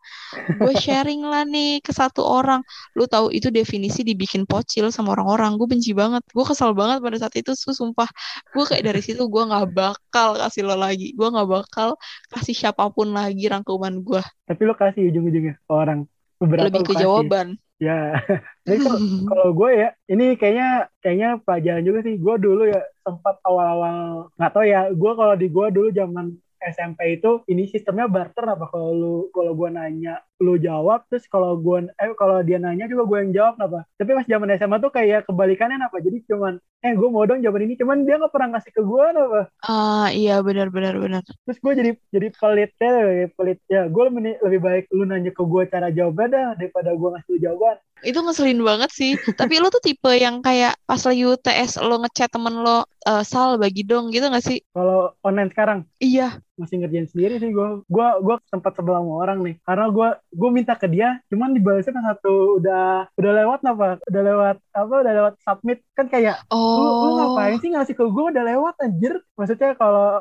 gue 0.57 0.73
sharing 0.83 1.21
lah 1.21 1.45
nih 1.45 1.85
ke 1.85 1.93
satu 1.93 2.25
orang. 2.25 2.65
Lu 2.97 3.05
tahu 3.05 3.29
itu 3.29 3.53
definisi 3.53 4.01
dibikin 4.01 4.49
pocil 4.49 4.89
sama 4.89 5.13
orang-orang. 5.13 5.61
Gue 5.61 5.69
benci 5.69 5.93
banget. 5.93 6.25
Gue 6.33 6.45
kesal 6.49 6.73
banget 6.73 7.05
pada 7.05 7.17
saat 7.21 7.35
itu 7.37 7.53
su 7.53 7.77
sumpah. 7.77 8.09
Gue 8.57 8.65
kayak 8.65 8.89
dari 8.89 9.05
situ 9.05 9.29
gue 9.29 9.43
nggak 9.45 9.77
bakal 9.77 10.41
kasih 10.41 10.65
lo 10.65 10.77
lagi. 10.81 11.13
Gue 11.13 11.29
nggak 11.29 11.49
bakal 11.49 12.01
kasih 12.33 12.57
siapa 12.57 12.89
pun 12.89 13.13
lagi 13.13 13.45
rangkuman 13.53 14.01
gue. 14.01 14.25
Tapi 14.49 14.63
lo 14.65 14.73
kasih 14.73 15.13
ujung-ujungnya 15.13 15.61
orang. 15.69 16.09
Beberapa 16.41 16.73
lebih 16.73 16.89
ke 16.89 16.95
jawaban 16.97 17.61
Ya, 17.81 18.13
jadi 18.69 18.79
kalau 19.25 19.49
gue 19.59 19.71
ya, 19.73 19.89
ini 20.13 20.37
kayaknya 20.37 20.93
kayaknya 21.01 21.29
pelajaran 21.41 21.83
juga 21.83 21.99
sih. 22.05 22.15
Gue 22.21 22.37
dulu 22.37 22.69
ya 22.69 22.85
sempat 23.01 23.41
awal-awal 23.41 24.29
nggak 24.37 24.53
tahu 24.53 24.65
ya. 24.69 24.81
Gue 24.93 25.13
kalau 25.17 25.35
di 25.35 25.49
gue 25.49 25.67
dulu 25.73 25.89
zaman 25.89 26.37
SMP 26.61 27.17
itu 27.17 27.41
ini 27.49 27.65
sistemnya 27.73 28.05
barter 28.05 28.45
apa 28.45 28.69
kalau 28.69 28.93
lu 28.93 29.15
kalau 29.33 29.57
gue 29.57 29.69
nanya 29.73 30.21
lu 30.41 30.57
jawab 30.57 31.05
terus 31.13 31.29
kalau 31.29 31.57
gue 31.61 31.93
eh 32.01 32.11
kalau 32.17 32.41
dia 32.41 32.57
nanya 32.57 32.89
juga 32.89 33.05
gue 33.05 33.19
yang 33.29 33.33
jawab 33.37 33.55
apa 33.61 33.81
tapi 34.01 34.17
pas 34.17 34.27
zaman 34.27 34.57
SMA 34.57 34.77
tuh 34.81 34.93
kayak 34.93 35.29
kebalikannya 35.29 35.79
apa 35.81 36.01
jadi 36.01 36.19
cuman 36.25 36.57
eh 36.81 36.93
gue 36.97 37.09
mau 37.13 37.29
dong 37.29 37.45
jawaban 37.45 37.69
ini 37.69 37.77
cuman 37.77 38.09
dia 38.09 38.17
nggak 38.17 38.33
pernah 38.33 38.57
ngasih 38.57 38.73
ke 38.73 38.83
gue 38.83 39.05
apa 39.05 39.43
ah 39.69 40.09
iya 40.09 40.41
benar 40.41 40.73
benar 40.73 40.97
benar. 40.97 41.23
Terus 41.45 41.59
gue 41.61 41.73
jadi 41.77 41.91
jadi 42.13 42.29
pelit 42.35 42.73
ya 42.81 43.29
pelit. 43.35 43.59
Ya 43.69 43.83
gue 43.87 44.03
lebih, 44.09 44.37
lebih 44.45 44.61
baik 44.61 44.85
lu 44.93 45.05
nanya 45.09 45.33
ke 45.33 45.43
gue 45.43 45.63
cara 45.69 45.89
jawabnya 45.93 46.27
dah 46.29 46.47
daripada 46.57 46.91
gue 46.93 47.09
ngasih 47.17 47.37
jawaban. 47.41 47.77
Itu 48.01 48.19
ngeselin 48.25 48.61
banget 48.65 48.91
sih. 48.93 49.13
Tapi 49.41 49.61
lo 49.61 49.69
tuh 49.69 49.83
tipe 49.85 50.09
yang 50.17 50.41
kayak 50.41 50.77
pas 50.89 51.01
lagi 51.01 51.23
UTS 51.25 51.81
lo 51.85 52.01
ngechat 52.01 52.33
temen 52.33 52.65
lo 52.65 52.85
uh, 53.09 53.23
sal 53.25 53.61
bagi 53.61 53.85
dong 53.85 54.09
gitu 54.13 54.29
gak 54.33 54.45
sih? 54.45 54.65
Kalau 54.73 55.13
online 55.21 55.51
sekarang? 55.53 55.79
Iya. 56.01 56.41
Masih 56.57 56.81
ngerjain 56.81 57.09
sendiri 57.09 57.41
sih 57.41 57.53
gue 57.53 57.69
gue 57.89 58.09
gue 58.25 58.37
sempat 58.49 58.73
sebelah 58.77 59.01
sama 59.05 59.15
orang 59.21 59.39
nih. 59.45 59.57
Karena 59.65 59.87
gue 59.93 60.09
gue 60.31 60.51
minta 60.55 60.79
ke 60.79 60.87
dia 60.87 61.19
cuman 61.27 61.51
dibalasnya 61.51 61.91
kan 61.91 62.05
satu 62.15 62.63
udah 62.63 63.11
udah 63.19 63.33
lewat 63.43 63.61
apa? 63.67 63.89
Udah 64.07 64.23
lewat 64.23 64.57
apa? 64.71 64.95
Udah 65.03 65.13
lewat 65.19 65.35
submit. 65.43 65.79
Kan 65.99 66.07
kayak 66.07 66.47
oh. 66.55 66.79
lu, 66.79 66.87
lu 66.87 67.11
ngapain 67.19 67.59
sih 67.59 67.71
ngasih 67.75 67.95
ke 67.99 68.05
gue 68.07 68.25
udah 68.31 68.45
lewat 68.47 68.75
anjir 68.79 69.15
maksudnya 69.41 69.73
kalau 69.81 70.21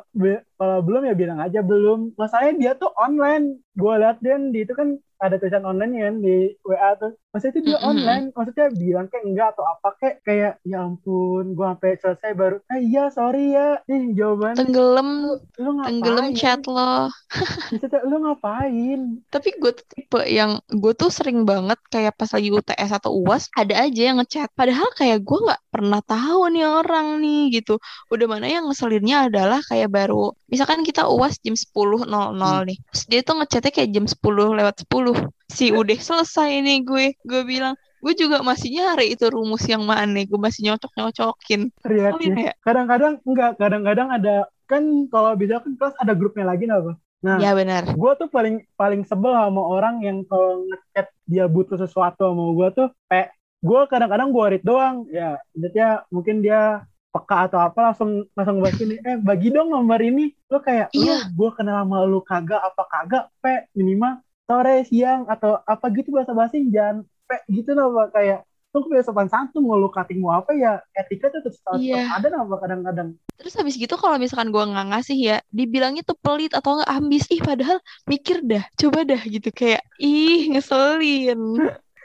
kalau 0.59 0.79
belum 0.83 1.07
ya 1.11 1.15
bilang 1.15 1.39
aja 1.43 1.59
belum. 1.59 2.15
Masalahnya 2.15 2.55
dia 2.55 2.71
tuh 2.79 2.91
online. 2.95 3.59
Gue 3.75 3.93
liat 3.99 4.19
dia 4.23 4.39
di 4.39 4.63
itu 4.63 4.71
kan 4.75 4.95
ada 5.19 5.35
tulisan 5.35 5.67
online 5.67 5.99
kan 5.99 6.15
di 6.23 6.55
WA 6.63 6.95
tuh. 6.95 7.11
Maksudnya 7.35 7.51
itu 7.51 7.61
dia 7.63 7.77
mm 7.77 7.79
-hmm. 7.79 7.91
online. 7.91 8.25
Maksudnya 8.35 8.67
bilang 8.75 9.07
kayak 9.11 9.23
enggak 9.27 9.47
atau 9.55 9.63
apa 9.67 9.89
kayak 9.99 10.17
kayak 10.23 10.53
ya 10.63 10.79
ampun 10.83 11.55
gue 11.55 11.65
sampai 11.67 11.91
selesai 11.99 12.31
baru. 12.35 12.57
Eh 12.71 12.79
iya 12.87 13.11
sorry 13.11 13.55
ya. 13.55 13.83
Ih 13.87 14.15
jawaban. 14.15 14.55
Tenggelam. 14.55 15.09
Lu, 15.27 15.33
lu 15.59 15.69
ngapain? 15.75 15.87
tenggelam 15.91 16.27
chat 16.35 16.61
lo. 16.67 17.11
Maksudnya 17.71 17.99
lu 18.07 18.15
ngapain? 18.23 18.99
Tapi 19.27 19.49
gue 19.59 19.71
tuh 19.75 19.85
tipe 19.91 20.19
yang 20.27 20.51
gue 20.71 20.93
tuh 20.95 21.11
sering 21.11 21.43
banget 21.43 21.79
kayak 21.91 22.15
pas 22.15 22.31
lagi 22.31 22.49
UTS 22.51 22.91
atau 22.99 23.11
UAS 23.15 23.51
ada 23.59 23.75
aja 23.75 24.01
yang 24.11 24.17
ngechat. 24.23 24.51
Padahal 24.55 24.87
kayak 24.95 25.23
gue 25.23 25.39
nggak 25.39 25.61
pernah 25.71 25.99
tahu 26.03 26.51
nih 26.51 26.67
orang 26.67 27.19
nih 27.19 27.59
gitu. 27.59 27.75
Udah 28.07 28.27
mana 28.27 28.47
yang 28.47 28.67
adalah 29.15 29.63
kayak 29.65 29.89
baru 29.89 30.35
misalkan 30.51 30.85
kita 30.85 31.07
UAS 31.07 31.41
jam 31.41 31.55
10.00 31.55 32.05
hmm. 32.05 32.41
nih 32.69 32.77
terus 32.91 33.03
dia 33.09 33.21
tuh 33.25 33.39
ngechatnya 33.41 33.71
kayak 33.71 33.89
jam 33.95 34.05
10 34.05 34.19
lewat 34.59 34.75
10 34.85 35.29
si 35.49 35.73
udah 35.73 35.97
selesai 35.97 36.61
nih 36.61 36.85
gue 36.85 37.05
gue 37.25 37.41
bilang. 37.43 37.75
Gue 37.99 38.15
juga 38.15 38.39
masih 38.39 38.71
nyari 38.79 39.11
itu 39.11 39.27
rumus 39.27 39.67
yang 39.67 39.83
mana 39.83 40.23
gue 40.23 40.39
masih 40.39 40.71
nyocok 40.71 40.95
nyocokin 40.95 41.67
Lihat 41.83 42.15
ya. 42.23 42.55
kadang-kadang 42.63 43.19
enggak 43.27 43.59
kadang-kadang 43.59 44.07
ada 44.07 44.47
kan 44.71 45.09
kalau 45.11 45.35
bisa 45.35 45.59
kan 45.59 45.75
kelas 45.75 45.99
ada 45.99 46.15
grupnya 46.15 46.47
lagi 46.47 46.63
apa? 46.71 46.95
Nah 47.19 47.35
ya 47.43 47.51
benar. 47.51 47.91
gue 47.91 48.11
tuh 48.15 48.31
paling 48.31 48.63
paling 48.79 49.03
sebel 49.03 49.35
sama 49.35 49.59
orang 49.59 49.99
yang 49.99 50.23
kalau 50.31 50.63
ngechat 50.63 51.11
dia 51.27 51.51
butuh 51.51 51.75
sesuatu 51.75 52.31
sama 52.31 52.55
gue 52.55 52.67
tuh 52.71 52.87
kayak 53.11 53.35
gue 53.59 53.81
kadang-kadang 53.91 54.31
gue 54.31 54.45
read 54.47 54.63
doang. 54.63 55.03
Ya 55.11 55.35
intinya 55.51 55.99
mungkin 56.07 56.39
dia 56.39 56.87
peka 57.09 57.49
atau 57.49 57.59
apa 57.59 57.91
langsung 57.91 58.29
langsung 58.37 58.61
bahas 58.61 58.77
ini 58.77 59.01
eh 59.01 59.17
bagi 59.17 59.49
dong 59.49 59.73
nomor 59.73 59.97
ini 59.97 60.29
lo 60.45 60.61
kayak 60.61 60.93
iya. 60.93 61.25
lu 61.25 61.33
gue 61.33 61.49
kenal 61.57 61.81
sama 61.81 62.05
lu 62.05 62.21
kagak 62.21 62.61
apa 62.61 62.83
kagak 62.85 63.23
pe 63.41 63.65
minimal 63.73 64.21
sore 64.45 64.85
siang 64.85 65.25
atau 65.25 65.57
apa 65.65 65.89
gitu 65.93 66.13
bahasa 66.13 66.37
basi 66.37 66.69
jangan 66.69 67.01
pe 67.25 67.41
gitu 67.49 67.73
loh 67.73 67.93
kayak 68.13 68.45
tuh 68.69 68.85
kayak 68.85 69.01
sopan 69.01 69.25
santun 69.25 69.65
mau 69.65 69.81
lu 69.81 69.89
cutting 69.89 70.21
mau 70.21 70.37
apa 70.37 70.53
ya 70.53 70.77
etika 70.93 71.33
tuh 71.33 71.41
tetap 71.41 71.81
iya. 71.81 72.05
ada 72.13 72.29
apa 72.29 72.55
kadang-kadang 72.61 73.17
terus 73.41 73.57
habis 73.57 73.73
gitu 73.73 73.97
kalau 73.97 74.21
misalkan 74.21 74.53
gue 74.53 74.61
nggak 74.61 74.87
ngasih 74.93 75.17
ya 75.17 75.37
dibilangnya 75.49 76.05
tuh 76.05 76.13
pelit 76.21 76.53
atau 76.53 76.77
nggak 76.77 76.91
ambis 76.93 77.25
ih 77.33 77.41
padahal 77.41 77.81
mikir 78.05 78.45
dah 78.45 78.61
coba 78.77 79.09
dah 79.09 79.21
gitu 79.25 79.49
kayak 79.49 79.81
ih 79.97 80.53
ngeselin 80.53 81.41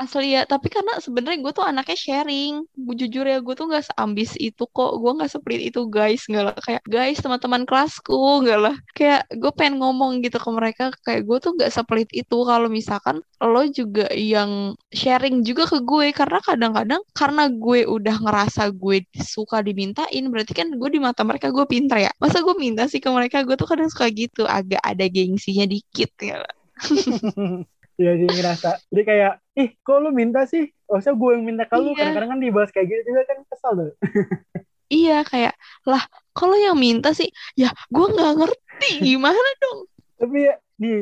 asli 0.00 0.32
ya 0.32 0.48
tapi 0.48 0.72
karena 0.72 0.96
sebenarnya 0.96 1.38
gue 1.44 1.52
tuh 1.52 1.66
anaknya 1.68 1.98
sharing. 1.98 2.64
Gue 2.72 2.94
jujur 2.96 3.28
ya 3.28 3.38
gue 3.44 3.54
tuh 3.54 3.68
nggak 3.68 3.92
seambis 3.92 4.32
itu 4.40 4.64
kok. 4.64 4.96
Gue 4.96 5.12
nggak 5.20 5.28
sepelit 5.28 5.60
itu 5.68 5.84
guys. 5.92 6.24
Nggak 6.24 6.44
lah 6.48 6.56
kayak 6.56 6.82
guys 6.88 7.20
teman-teman 7.20 7.68
kelasku 7.68 8.16
nggak 8.16 8.60
lah. 8.64 8.76
Kayak 8.96 9.28
gue 9.36 9.52
pengen 9.52 9.84
ngomong 9.84 10.24
gitu 10.24 10.40
ke 10.40 10.50
mereka. 10.50 10.84
Kayak 11.04 11.22
gue 11.28 11.38
tuh 11.44 11.52
nggak 11.60 11.70
sepelit 11.70 12.08
itu. 12.16 12.36
Kalau 12.40 12.68
misalkan 12.72 13.20
lo 13.40 13.62
juga 13.68 14.08
yang 14.16 14.72
sharing 14.88 15.44
juga 15.44 15.68
ke 15.68 15.84
gue 15.84 16.16
karena 16.16 16.40
kadang-kadang 16.40 17.02
karena 17.12 17.44
gue 17.52 17.84
udah 17.84 18.16
ngerasa 18.24 18.72
gue 18.72 19.04
suka 19.16 19.60
dimintain 19.60 20.24
berarti 20.32 20.52
kan 20.56 20.68
gue 20.72 20.88
di 20.88 21.00
mata 21.00 21.20
mereka 21.28 21.52
gue 21.52 21.64
pintar 21.68 22.00
ya. 22.00 22.10
Masa 22.16 22.40
gue 22.40 22.56
minta 22.56 22.88
sih 22.88 23.04
ke 23.04 23.08
mereka? 23.12 23.44
Gue 23.44 23.60
tuh 23.60 23.68
kadang 23.68 23.92
suka 23.92 24.08
gitu. 24.08 24.48
Agak 24.48 24.80
ada 24.80 25.04
gengsinya 25.12 25.68
dikit 25.68 26.12
ya 26.20 26.40
Iya 28.00 28.12
sih 28.16 28.28
ngerasa. 28.32 28.70
Jadi 28.88 29.02
kayak, 29.04 29.32
ih 29.60 29.68
kok 29.84 29.98
lu 30.00 30.08
minta 30.08 30.48
sih? 30.48 30.72
Maksudnya 30.88 31.14
gue 31.20 31.30
yang 31.36 31.44
minta 31.44 31.64
ke 31.68 31.76
lu. 31.76 31.92
Iya. 31.92 31.96
Kadang-kadang 32.00 32.30
kan 32.32 32.40
dibahas 32.40 32.70
kayak 32.72 32.86
gitu 32.88 33.00
juga 33.12 33.22
kan 33.28 33.38
kesel 33.44 33.72
tuh. 33.76 33.92
iya 35.04 35.18
kayak, 35.28 35.54
lah 35.84 36.02
kalau 36.32 36.56
yang 36.56 36.80
minta 36.80 37.12
sih, 37.12 37.28
ya 37.52 37.68
gue 37.92 38.06
nggak 38.08 38.32
ngerti 38.40 38.90
gimana 39.04 39.48
dong. 39.60 39.78
Tapi 40.16 40.38
ya 40.48 40.54
di 40.80 40.92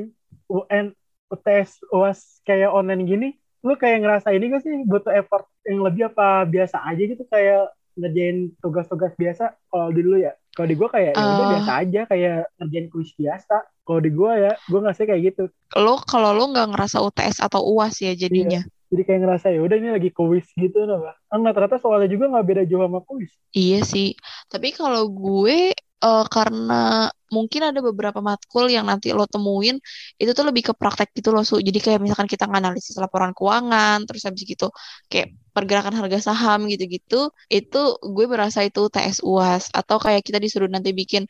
UN, 0.50 0.90
UTS, 1.30 1.86
UAS 1.94 2.42
kayak 2.42 2.74
online 2.74 3.06
gini, 3.06 3.28
lu 3.62 3.78
kayak 3.78 4.02
ngerasa 4.02 4.34
ini 4.34 4.54
gak 4.54 4.62
sih 4.66 4.74
butuh 4.86 5.14
effort 5.14 5.46
yang 5.66 5.82
lebih 5.82 6.10
apa 6.10 6.46
biasa 6.46 6.82
aja 6.82 7.02
gitu 7.02 7.22
kayak 7.26 7.74
ngerjain 7.98 8.54
tugas-tugas 8.62 9.10
biasa 9.18 9.58
kalau 9.66 9.90
dulu 9.90 10.22
ya 10.22 10.38
kalau 10.54 10.70
di 10.70 10.78
gue 10.78 10.86
kayak 10.86 11.18
uh, 11.18 11.20
ya 11.20 11.26
udah 11.26 11.42
eh. 11.42 11.50
biasa 11.50 11.72
aja 11.82 12.00
kayak 12.06 12.36
ngerjain 12.62 12.86
kuis 12.94 13.10
biasa 13.18 13.56
kalau 13.88 14.04
di 14.04 14.12
gue 14.12 14.32
ya 14.36 14.52
gue 14.68 14.80
ngasih 14.84 15.04
kayak 15.08 15.22
gitu. 15.32 15.44
Lo 15.80 15.96
kalau 16.04 16.36
lo 16.36 16.52
nggak 16.52 16.76
ngerasa 16.76 17.00
UTS 17.00 17.40
atau 17.40 17.64
uas 17.64 17.96
ya 18.04 18.12
jadinya. 18.12 18.60
Iya. 18.60 18.76
jadi 18.88 19.02
kayak 19.04 19.20
ngerasa 19.20 19.46
ya 19.52 19.60
udah 19.60 19.76
ini 19.76 19.92
lagi 19.92 20.10
kuis 20.16 20.48
gitu 20.56 20.88
nah 20.88 21.12
nggak 21.28 21.52
ternyata 21.52 21.76
soalnya 21.76 22.08
juga 22.08 22.32
nggak 22.32 22.46
beda 22.46 22.62
jauh 22.68 22.84
sama 22.84 23.00
kuis. 23.04 23.32
Iya 23.56 23.80
sih. 23.84 24.12
Tapi 24.52 24.76
kalau 24.76 25.08
gue 25.08 25.72
uh, 26.04 26.24
karena 26.28 27.08
mungkin 27.28 27.60
ada 27.68 27.80
beberapa 27.84 28.24
matkul 28.24 28.72
yang 28.72 28.88
nanti 28.88 29.12
lo 29.12 29.28
temuin 29.28 29.76
itu 30.16 30.30
tuh 30.32 30.44
lebih 30.48 30.62
ke 30.68 30.72
praktek 30.72 31.12
gitu 31.12 31.32
loh 31.36 31.44
su. 31.44 31.60
Jadi 31.60 31.78
kayak 31.80 32.00
misalkan 32.00 32.28
kita 32.28 32.48
nganalisis 32.48 32.96
laporan 32.96 33.36
keuangan 33.36 34.08
terus 34.08 34.24
habis 34.24 34.44
gitu 34.48 34.72
kayak 35.12 35.36
pergerakan 35.52 35.94
harga 35.98 36.22
saham 36.22 36.70
gitu-gitu 36.70 37.34
itu 37.50 37.80
gue 37.98 38.26
berasa 38.30 38.62
itu 38.62 38.86
TS 38.88 39.26
UAS 39.26 39.74
atau 39.74 39.98
kayak 39.98 40.22
kita 40.22 40.38
disuruh 40.38 40.70
nanti 40.70 40.94
bikin 40.94 41.26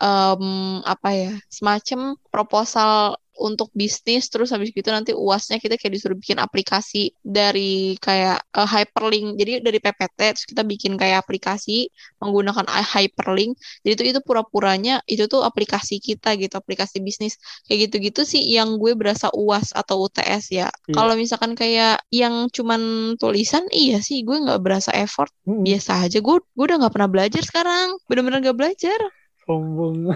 um, 0.00 0.80
apa 0.82 1.08
ya 1.12 1.32
semacam 1.52 2.16
proposal 2.32 3.20
untuk 3.40 3.72
bisnis 3.72 4.28
terus 4.28 4.52
habis 4.52 4.68
gitu 4.68 4.92
nanti 4.92 5.16
uasnya 5.16 5.56
kita 5.56 5.80
kayak 5.80 5.96
disuruh 5.96 6.12
bikin 6.12 6.36
aplikasi 6.36 7.16
dari 7.24 7.96
kayak 7.96 8.44
uh, 8.52 8.68
hyperlink. 8.68 9.40
Jadi 9.40 9.64
dari 9.64 9.80
PPT 9.80 10.36
terus 10.36 10.44
kita 10.44 10.62
bikin 10.62 11.00
kayak 11.00 11.24
aplikasi 11.24 11.88
menggunakan 12.20 12.68
hyperlink. 12.68 13.56
Jadi 13.80 13.92
itu 13.96 14.04
itu 14.12 14.20
pura-puranya 14.20 15.00
itu 15.08 15.24
tuh 15.24 15.40
aplikasi 15.40 15.98
kita 16.04 16.36
gitu 16.36 16.52
aplikasi 16.60 17.00
bisnis. 17.00 17.40
Kayak 17.64 17.88
gitu-gitu 17.88 18.28
sih 18.28 18.44
yang 18.44 18.76
gue 18.76 18.92
berasa 18.92 19.32
uas 19.32 19.72
atau 19.72 20.04
UTS 20.04 20.52
ya. 20.52 20.68
Iya. 20.70 20.92
kalau 20.92 21.14
misalkan 21.16 21.56
kayak 21.56 22.04
yang 22.12 22.52
cuman 22.52 23.14
tulisan 23.16 23.64
iya 23.72 24.04
sih 24.04 24.20
gue 24.20 24.36
nggak 24.36 24.60
berasa 24.60 24.92
effort. 24.92 25.32
Hmm. 25.48 25.64
biasa 25.64 26.06
aja 26.06 26.18
gue 26.20 26.36
gue 26.36 26.64
udah 26.68 26.76
nggak 26.84 26.92
pernah 26.92 27.10
belajar 27.10 27.42
sekarang. 27.42 27.96
Bener-bener 28.04 28.44
nggak 28.44 28.58
belajar 28.60 29.00
sombong. 29.50 30.14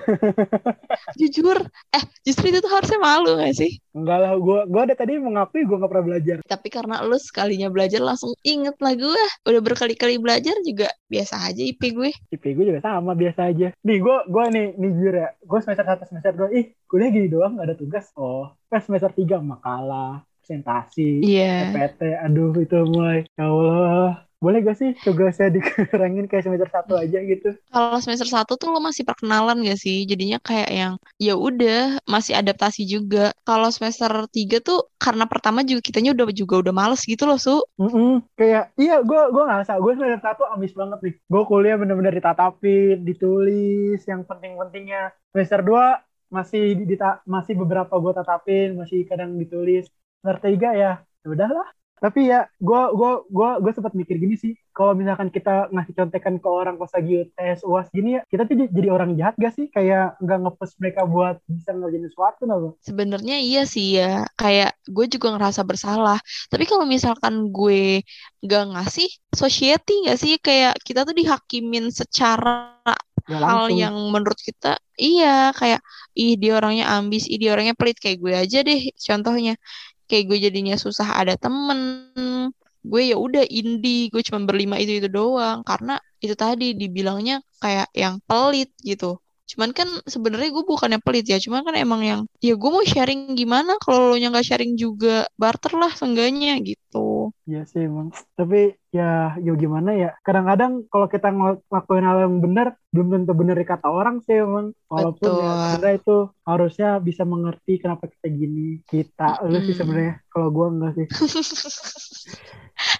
Jujur 1.18 1.58
eh 1.90 2.04
justru 2.22 2.54
itu 2.54 2.62
tuh 2.62 2.70
harusnya 2.70 3.02
malu 3.02 3.34
gak 3.34 3.58
sih? 3.58 3.82
Enggak 3.90 4.18
lah 4.22 4.32
gue 4.38 4.60
gue 4.70 4.80
ada 4.86 4.94
tadi 4.94 5.18
mengakui 5.18 5.66
gue 5.66 5.74
gak 5.74 5.90
pernah 5.90 6.06
belajar. 6.06 6.36
Tapi 6.46 6.68
karena 6.70 7.02
lu 7.02 7.18
sekalinya 7.18 7.66
belajar 7.74 7.98
langsung 7.98 8.30
inget 8.46 8.78
lah 8.78 8.94
gue 8.94 9.24
udah 9.50 9.60
berkali-kali 9.60 10.22
belajar 10.22 10.54
juga 10.62 10.86
biasa 11.10 11.50
aja 11.50 11.62
IP 11.66 11.82
gue. 11.90 12.10
IP 12.30 12.44
gue 12.54 12.64
juga 12.70 12.80
sama 12.86 13.18
biasa 13.18 13.50
aja. 13.50 13.74
Nih 13.82 13.98
gue 13.98 14.16
gue 14.30 14.44
nih 14.54 14.66
nih 14.78 14.90
jujur 14.94 15.14
ya. 15.18 15.28
Gue 15.42 15.58
semester 15.58 15.84
satu 15.84 16.06
semester 16.06 16.32
dua. 16.38 16.48
Ih 16.54 16.70
kuliah 16.86 17.10
gini 17.10 17.26
doang 17.26 17.58
gak 17.58 17.66
ada 17.66 17.76
tugas. 17.76 18.06
Oh 18.14 18.54
pas 18.70 18.82
semester 18.82 19.10
tiga 19.14 19.38
makalah 19.42 20.22
presentasi, 20.44 21.24
yeah. 21.24 21.72
PPT, 21.72 22.20
aduh 22.20 22.52
itu 22.60 22.76
mulai, 22.84 23.24
ya 23.32 23.48
Allah, 23.48 24.28
boleh 24.44 24.60
gak 24.60 24.76
sih 24.76 24.92
tugasnya 25.00 25.48
dikurangin 25.56 26.28
kayak 26.28 26.44
semester 26.44 26.68
satu 26.68 27.00
aja 27.00 27.16
gitu? 27.24 27.56
Kalau 27.72 27.96
semester 28.04 28.28
satu 28.28 28.60
tuh 28.60 28.68
lo 28.68 28.84
masih 28.84 29.08
perkenalan 29.08 29.64
gak 29.64 29.80
sih? 29.80 30.04
Jadinya 30.04 30.36
kayak 30.44 30.68
yang 30.68 30.92
ya 31.16 31.32
udah 31.32 31.96
masih 32.04 32.36
adaptasi 32.36 32.84
juga. 32.84 33.32
Kalau 33.48 33.72
semester 33.72 34.12
tiga 34.28 34.60
tuh 34.60 34.84
karena 35.00 35.24
pertama 35.24 35.64
juga 35.64 35.80
kitanya 35.80 36.12
udah 36.12 36.28
juga 36.36 36.60
udah 36.60 36.74
males 36.76 37.00
gitu 37.08 37.24
loh 37.24 37.40
su. 37.40 37.56
Mm 37.80 37.88
-mm. 37.88 38.12
Kayak 38.36 38.76
iya 38.76 39.00
gue 39.00 39.22
gue 39.32 39.44
ngerasa 39.48 39.80
gue 39.80 39.92
semester 39.96 40.20
satu 40.20 40.44
ambis 40.52 40.76
banget 40.76 40.98
nih. 41.00 41.14
Gue 41.24 41.42
kuliah 41.48 41.80
bener-bener 41.80 42.12
ditatapin, 42.12 43.00
ditulis 43.00 44.04
yang 44.04 44.28
penting-pentingnya. 44.28 45.16
Semester 45.32 45.64
dua 45.64 46.04
masih 46.28 46.84
di, 46.84 47.00
masih 47.24 47.54
beberapa 47.56 47.96
gue 47.96 48.12
tatapin, 48.12 48.76
masih 48.76 49.08
kadang 49.08 49.40
ditulis. 49.40 49.88
Semester 50.24 50.40
tiga 50.40 50.72
ya, 50.72 50.92
ya 51.04 51.28
udahlah. 51.28 51.68
Tapi 52.00 52.28
ya 52.28 52.44
gue 52.60 52.82
gua 52.96 53.24
gua 53.32 53.50
gue 53.60 53.72
sempat 53.76 53.92
mikir 53.92 54.16
gini 54.16 54.40
sih. 54.40 54.52
Kalau 54.72 54.96
misalkan 54.96 55.28
kita 55.28 55.68
ngasih 55.72 55.94
contekan 55.96 56.36
ke 56.40 56.48
orang 56.48 56.80
pas 56.80 56.92
lagi 56.92 57.28
tes 57.32 57.60
uas 57.64 57.88
gini 57.92 58.18
ya 58.18 58.22
kita 58.28 58.44
tuh 58.44 58.68
jadi 58.68 58.88
orang 58.92 59.16
jahat 59.20 59.36
gak 59.40 59.52
sih? 59.56 59.68
Kayak 59.72 60.16
nggak 60.20 60.38
ngepes 60.44 60.70
mereka 60.80 61.04
buat 61.08 61.40
bisa 61.48 61.76
ngerjain 61.76 62.04
sesuatu 62.08 62.44
nggak 62.44 62.60
sebenarnya 62.84 63.36
iya 63.40 63.62
sih 63.68 64.00
ya. 64.00 64.24
Kayak 64.36 64.76
gue 64.84 65.06
juga 65.12 65.36
ngerasa 65.36 65.60
bersalah. 65.64 66.20
Tapi 66.48 66.64
kalau 66.68 66.84
misalkan 66.84 67.52
gue 67.52 68.04
nggak 68.44 68.64
ngasih 68.76 69.08
society 69.32 70.08
gak 70.08 70.16
sih? 70.20 70.40
Kayak 70.40 70.80
kita 70.84 71.04
tuh 71.08 71.12
dihakimin 71.16 71.88
secara 71.88 72.80
ya, 73.28 73.44
hal 73.44 73.72
yang 73.72 73.96
menurut 74.08 74.36
kita 74.40 74.76
iya. 75.00 75.52
Kayak 75.56 75.80
ih 76.12 76.36
dia 76.36 76.60
orangnya 76.60 76.84
ambis 77.00 77.32
ih 77.32 77.40
dia 77.40 77.56
orangnya 77.56 77.72
pelit. 77.72 77.96
Kayak 77.96 78.18
gue 78.20 78.32
aja 78.36 78.58
deh 78.60 78.92
contohnya 78.92 79.56
kayak 80.08 80.24
gue 80.30 80.38
jadinya 80.50 80.74
susah 80.84 81.08
ada 81.20 81.34
temen. 81.38 81.78
Gue 82.84 83.02
ya 83.10 83.16
udah 83.16 83.44
indie 83.48 84.12
gue 84.12 84.22
cuma 84.26 84.44
berlima 84.48 84.76
itu 84.82 84.92
itu 85.00 85.08
doang. 85.08 85.64
Karena 85.64 85.96
itu 86.24 86.34
tadi 86.36 86.76
dibilangnya 86.80 87.40
kayak 87.62 87.88
yang 87.96 88.20
pelit 88.28 88.70
gitu. 88.84 89.20
Cuman 89.50 89.70
kan 89.76 89.88
sebenarnya 90.08 90.50
gue 90.56 90.64
bukannya 90.64 90.98
pelit 91.04 91.24
ya 91.28 91.36
cuman 91.44 91.60
kan 91.68 91.74
emang 91.76 92.02
yang 92.10 92.20
ya 92.40 92.56
gue 92.56 92.70
mau 92.72 92.84
sharing 92.84 93.36
gimana 93.36 93.76
kalau 93.84 94.12
lo 94.12 94.16
nya 94.16 94.32
nggak 94.32 94.46
sharing 94.48 94.72
juga 94.84 95.28
barter 95.36 95.72
lah 95.76 95.92
seenggaknya 95.92 96.56
gitu 96.64 97.13
Iya 97.44 97.68
sih 97.68 97.84
emang. 97.84 98.08
Tapi 98.32 98.72
ya, 98.88 99.36
ya 99.36 99.52
gimana 99.52 99.92
ya. 99.92 100.16
Kadang-kadang 100.24 100.88
kalau 100.88 101.12
kita 101.12 101.28
ngelakuin 101.28 102.06
hal 102.08 102.18
yang 102.24 102.40
benar, 102.40 102.66
belum 102.88 103.12
tentu 103.12 103.32
benar 103.36 103.60
kata 103.60 103.84
orang 103.84 104.24
sih 104.24 104.40
emang. 104.40 104.72
Walaupun 104.88 105.28
ya 105.28 105.76
sebenarnya 105.76 105.94
itu 106.00 106.16
harusnya 106.48 106.88
bisa 107.04 107.22
mengerti 107.28 107.72
kenapa 107.84 108.08
kita 108.08 108.32
gini. 108.32 108.80
Kita, 108.88 109.44
mm. 109.44 109.48
lu 109.52 109.58
sih 109.60 109.76
sebenarnya. 109.76 110.14
Kalau 110.32 110.48
gua 110.48 110.66
enggak 110.72 110.92
sih. 110.96 111.06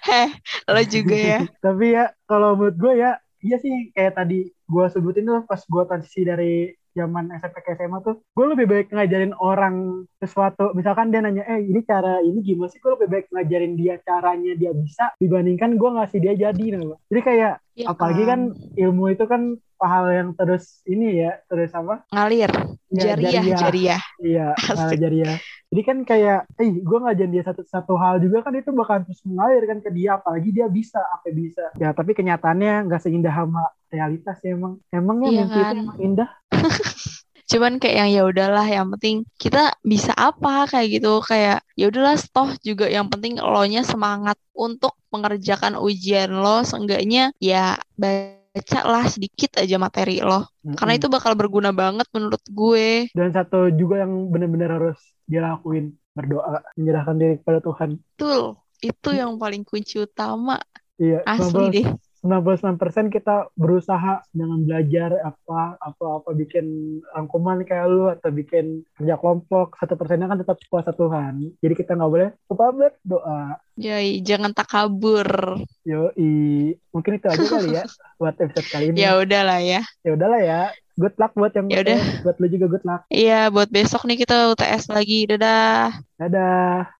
Heh, 0.05 0.29
lo 0.73 0.81
juga 0.85 1.17
ya. 1.17 1.39
Tapi 1.65 1.85
ya, 1.97 2.13
kalau 2.29 2.53
menurut 2.53 2.77
gue 2.77 2.93
ya, 3.01 3.17
iya 3.41 3.57
sih 3.57 3.89
kayak 3.97 4.13
tadi 4.13 4.45
gue 4.49 4.85
sebutin 4.93 5.25
tuh 5.25 5.41
pas 5.49 5.61
gue 5.61 5.83
transisi 5.89 6.21
dari 6.21 6.69
zaman 6.95 7.29
SMP 7.35 7.57
ke 7.61 7.75
SMA 7.75 7.99
tuh 8.01 8.23
gue 8.23 8.45
lebih 8.55 8.65
baik 8.71 8.87
ngajarin 8.95 9.35
orang 9.35 10.07
sesuatu. 10.23 10.71
Misalkan 10.73 11.11
dia 11.11 11.19
nanya 11.19 11.43
eh 11.45 11.61
ini 11.61 11.83
cara 11.83 12.23
ini 12.23 12.39
gimana 12.41 12.71
sih? 12.71 12.79
Gue 12.79 12.95
lebih 12.95 13.11
baik 13.11 13.25
ngajarin 13.35 13.75
dia 13.75 13.99
caranya 14.01 14.55
dia 14.55 14.71
bisa 14.71 15.11
dibandingkan 15.19 15.75
gue 15.75 15.89
ngasih 15.91 16.19
dia 16.23 16.33
jadi 16.33 16.65
nah. 16.79 16.97
jadi 17.11 17.21
kayak 17.21 17.53
ya, 17.75 17.85
apalagi 17.91 18.23
kan 18.23 18.39
ilmu 18.79 19.11
itu 19.11 19.27
kan 19.27 19.59
hal 19.83 20.07
yang 20.07 20.29
terus 20.33 20.81
ini 20.87 21.19
ya 21.19 21.37
terus 21.51 21.71
apa? 21.75 22.07
Ngalir. 22.09 22.51
Ya, 22.95 23.11
jariah 23.11 23.43
jariah. 23.59 24.01
iya 24.23 24.47
ngalir 24.75 24.99
jariah. 24.99 25.37
Jadi 25.73 25.81
kan 25.83 25.97
kayak 26.07 26.39
eh 26.55 26.69
gue 26.71 26.99
ngajarin 27.03 27.33
dia 27.35 27.43
satu 27.43 27.61
satu 27.67 27.93
hal 27.99 28.23
juga 28.23 28.45
kan 28.45 28.55
itu 28.55 28.71
bakal 28.71 29.03
terus 29.03 29.19
mengalir 29.27 29.63
kan 29.67 29.83
ke 29.83 29.91
dia 29.91 30.15
apalagi 30.15 30.49
dia 30.55 30.71
bisa 30.71 31.03
apa 31.03 31.27
bisa. 31.35 31.75
Ya 31.75 31.91
tapi 31.91 32.15
kenyataannya 32.15 32.87
nggak 32.87 33.01
seindah 33.03 33.33
sama 33.35 33.67
realitas 33.91 34.39
ya 34.39 34.55
emang. 34.55 34.79
Emangnya 34.89 35.29
iya 35.29 35.39
mimpi 35.43 35.59
kan? 35.59 35.73
itu 35.75 35.81
emang 35.83 35.99
indah 35.99 36.29
cuman 37.51 37.77
kayak 37.77 37.95
yang 38.01 38.09
ya 38.09 38.21
udahlah 38.25 38.65
yang 38.65 38.89
penting 38.97 39.21
kita 39.37 39.73
bisa 39.85 40.11
apa 40.17 40.65
kayak 40.69 40.99
gitu. 40.99 41.21
Kayak 41.21 41.61
ya 41.77 41.85
udahlah 41.89 42.17
toh 42.31 42.49
juga 42.65 42.89
yang 42.89 43.07
penting 43.07 43.37
lo 43.37 43.63
nya 43.69 43.85
semangat 43.85 44.37
untuk 44.55 44.97
mengerjakan 45.13 45.77
ujian 45.77 46.33
lo. 46.33 46.65
Seenggaknya 46.65 47.31
ya 47.37 47.77
baca 47.95 48.79
lah 48.83 49.05
sedikit 49.07 49.61
aja 49.61 49.77
materi 49.77 50.21
lo. 50.21 50.45
Mm-hmm. 50.65 50.81
karena 50.81 50.93
itu 50.97 51.07
bakal 51.13 51.37
berguna 51.37 51.69
banget 51.69 52.09
menurut 52.09 52.41
gue. 52.49 53.13
Dan 53.13 53.29
satu 53.29 53.69
juga 53.69 54.01
yang 54.01 54.33
benar-benar 54.33 54.81
harus 54.81 54.97
dilakuin 55.29 55.93
berdoa 56.17 56.65
menyerahkan 56.73 57.15
diri 57.21 57.35
kepada 57.37 57.61
Tuhan. 57.61 58.01
Betul. 58.17 58.57
Itu 58.81 59.13
yang 59.13 59.37
paling 59.37 59.61
kunci 59.61 60.01
utama. 60.01 60.57
Iya 60.95 61.27
asli 61.27 61.65
deh 61.75 61.87
96% 62.25 63.13
kita 63.13 63.53
berusaha 63.53 64.25
dengan 64.33 64.65
belajar 64.65 65.21
apa 65.21 65.77
apa 65.77 66.05
apa 66.19 66.29
bikin 66.33 66.97
rangkuman 67.13 67.61
kayak 67.61 67.85
lu 67.85 68.09
atau 68.09 68.33
bikin 68.33 68.81
kerja 68.97 69.21
kelompok 69.21 69.77
satu 69.77 69.93
persennya 69.93 70.25
kan 70.25 70.41
tetap 70.41 70.57
kuasa 70.65 70.89
Tuhan 70.91 71.53
jadi 71.61 71.73
kita 71.77 71.93
nggak 71.93 72.11
boleh 72.11 72.29
lupa 72.49 72.73
berdoa 72.73 73.61
Yoi, 73.75 74.23
jangan 74.23 74.55
tak 74.55 74.71
kabur. 74.71 75.59
Yoi, 75.83 76.79
mungkin 76.95 77.19
itu 77.19 77.27
aja 77.27 77.43
kali 77.43 77.75
ya 77.75 77.83
buat 78.23 78.39
episode 78.39 78.67
kali 78.71 78.95
ini. 78.95 79.03
ya 79.03 79.19
udahlah 79.19 79.59
ya. 79.59 79.83
Ya 79.99 80.15
udahlah 80.15 80.39
ya. 80.39 80.61
Good 80.95 81.19
luck 81.19 81.35
buat 81.35 81.51
yang 81.51 81.67
ya 81.67 81.83
udah. 81.83 81.99
Buat 82.23 82.39
lu 82.39 82.47
juga 82.47 82.65
good 82.71 82.85
luck. 82.87 83.03
Iya, 83.11 83.51
buat 83.51 83.67
besok 83.67 84.07
nih 84.07 84.23
kita 84.23 84.55
UTS 84.55 84.87
lagi. 84.87 85.27
Dadah. 85.27 85.91
Dadah. 86.15 86.87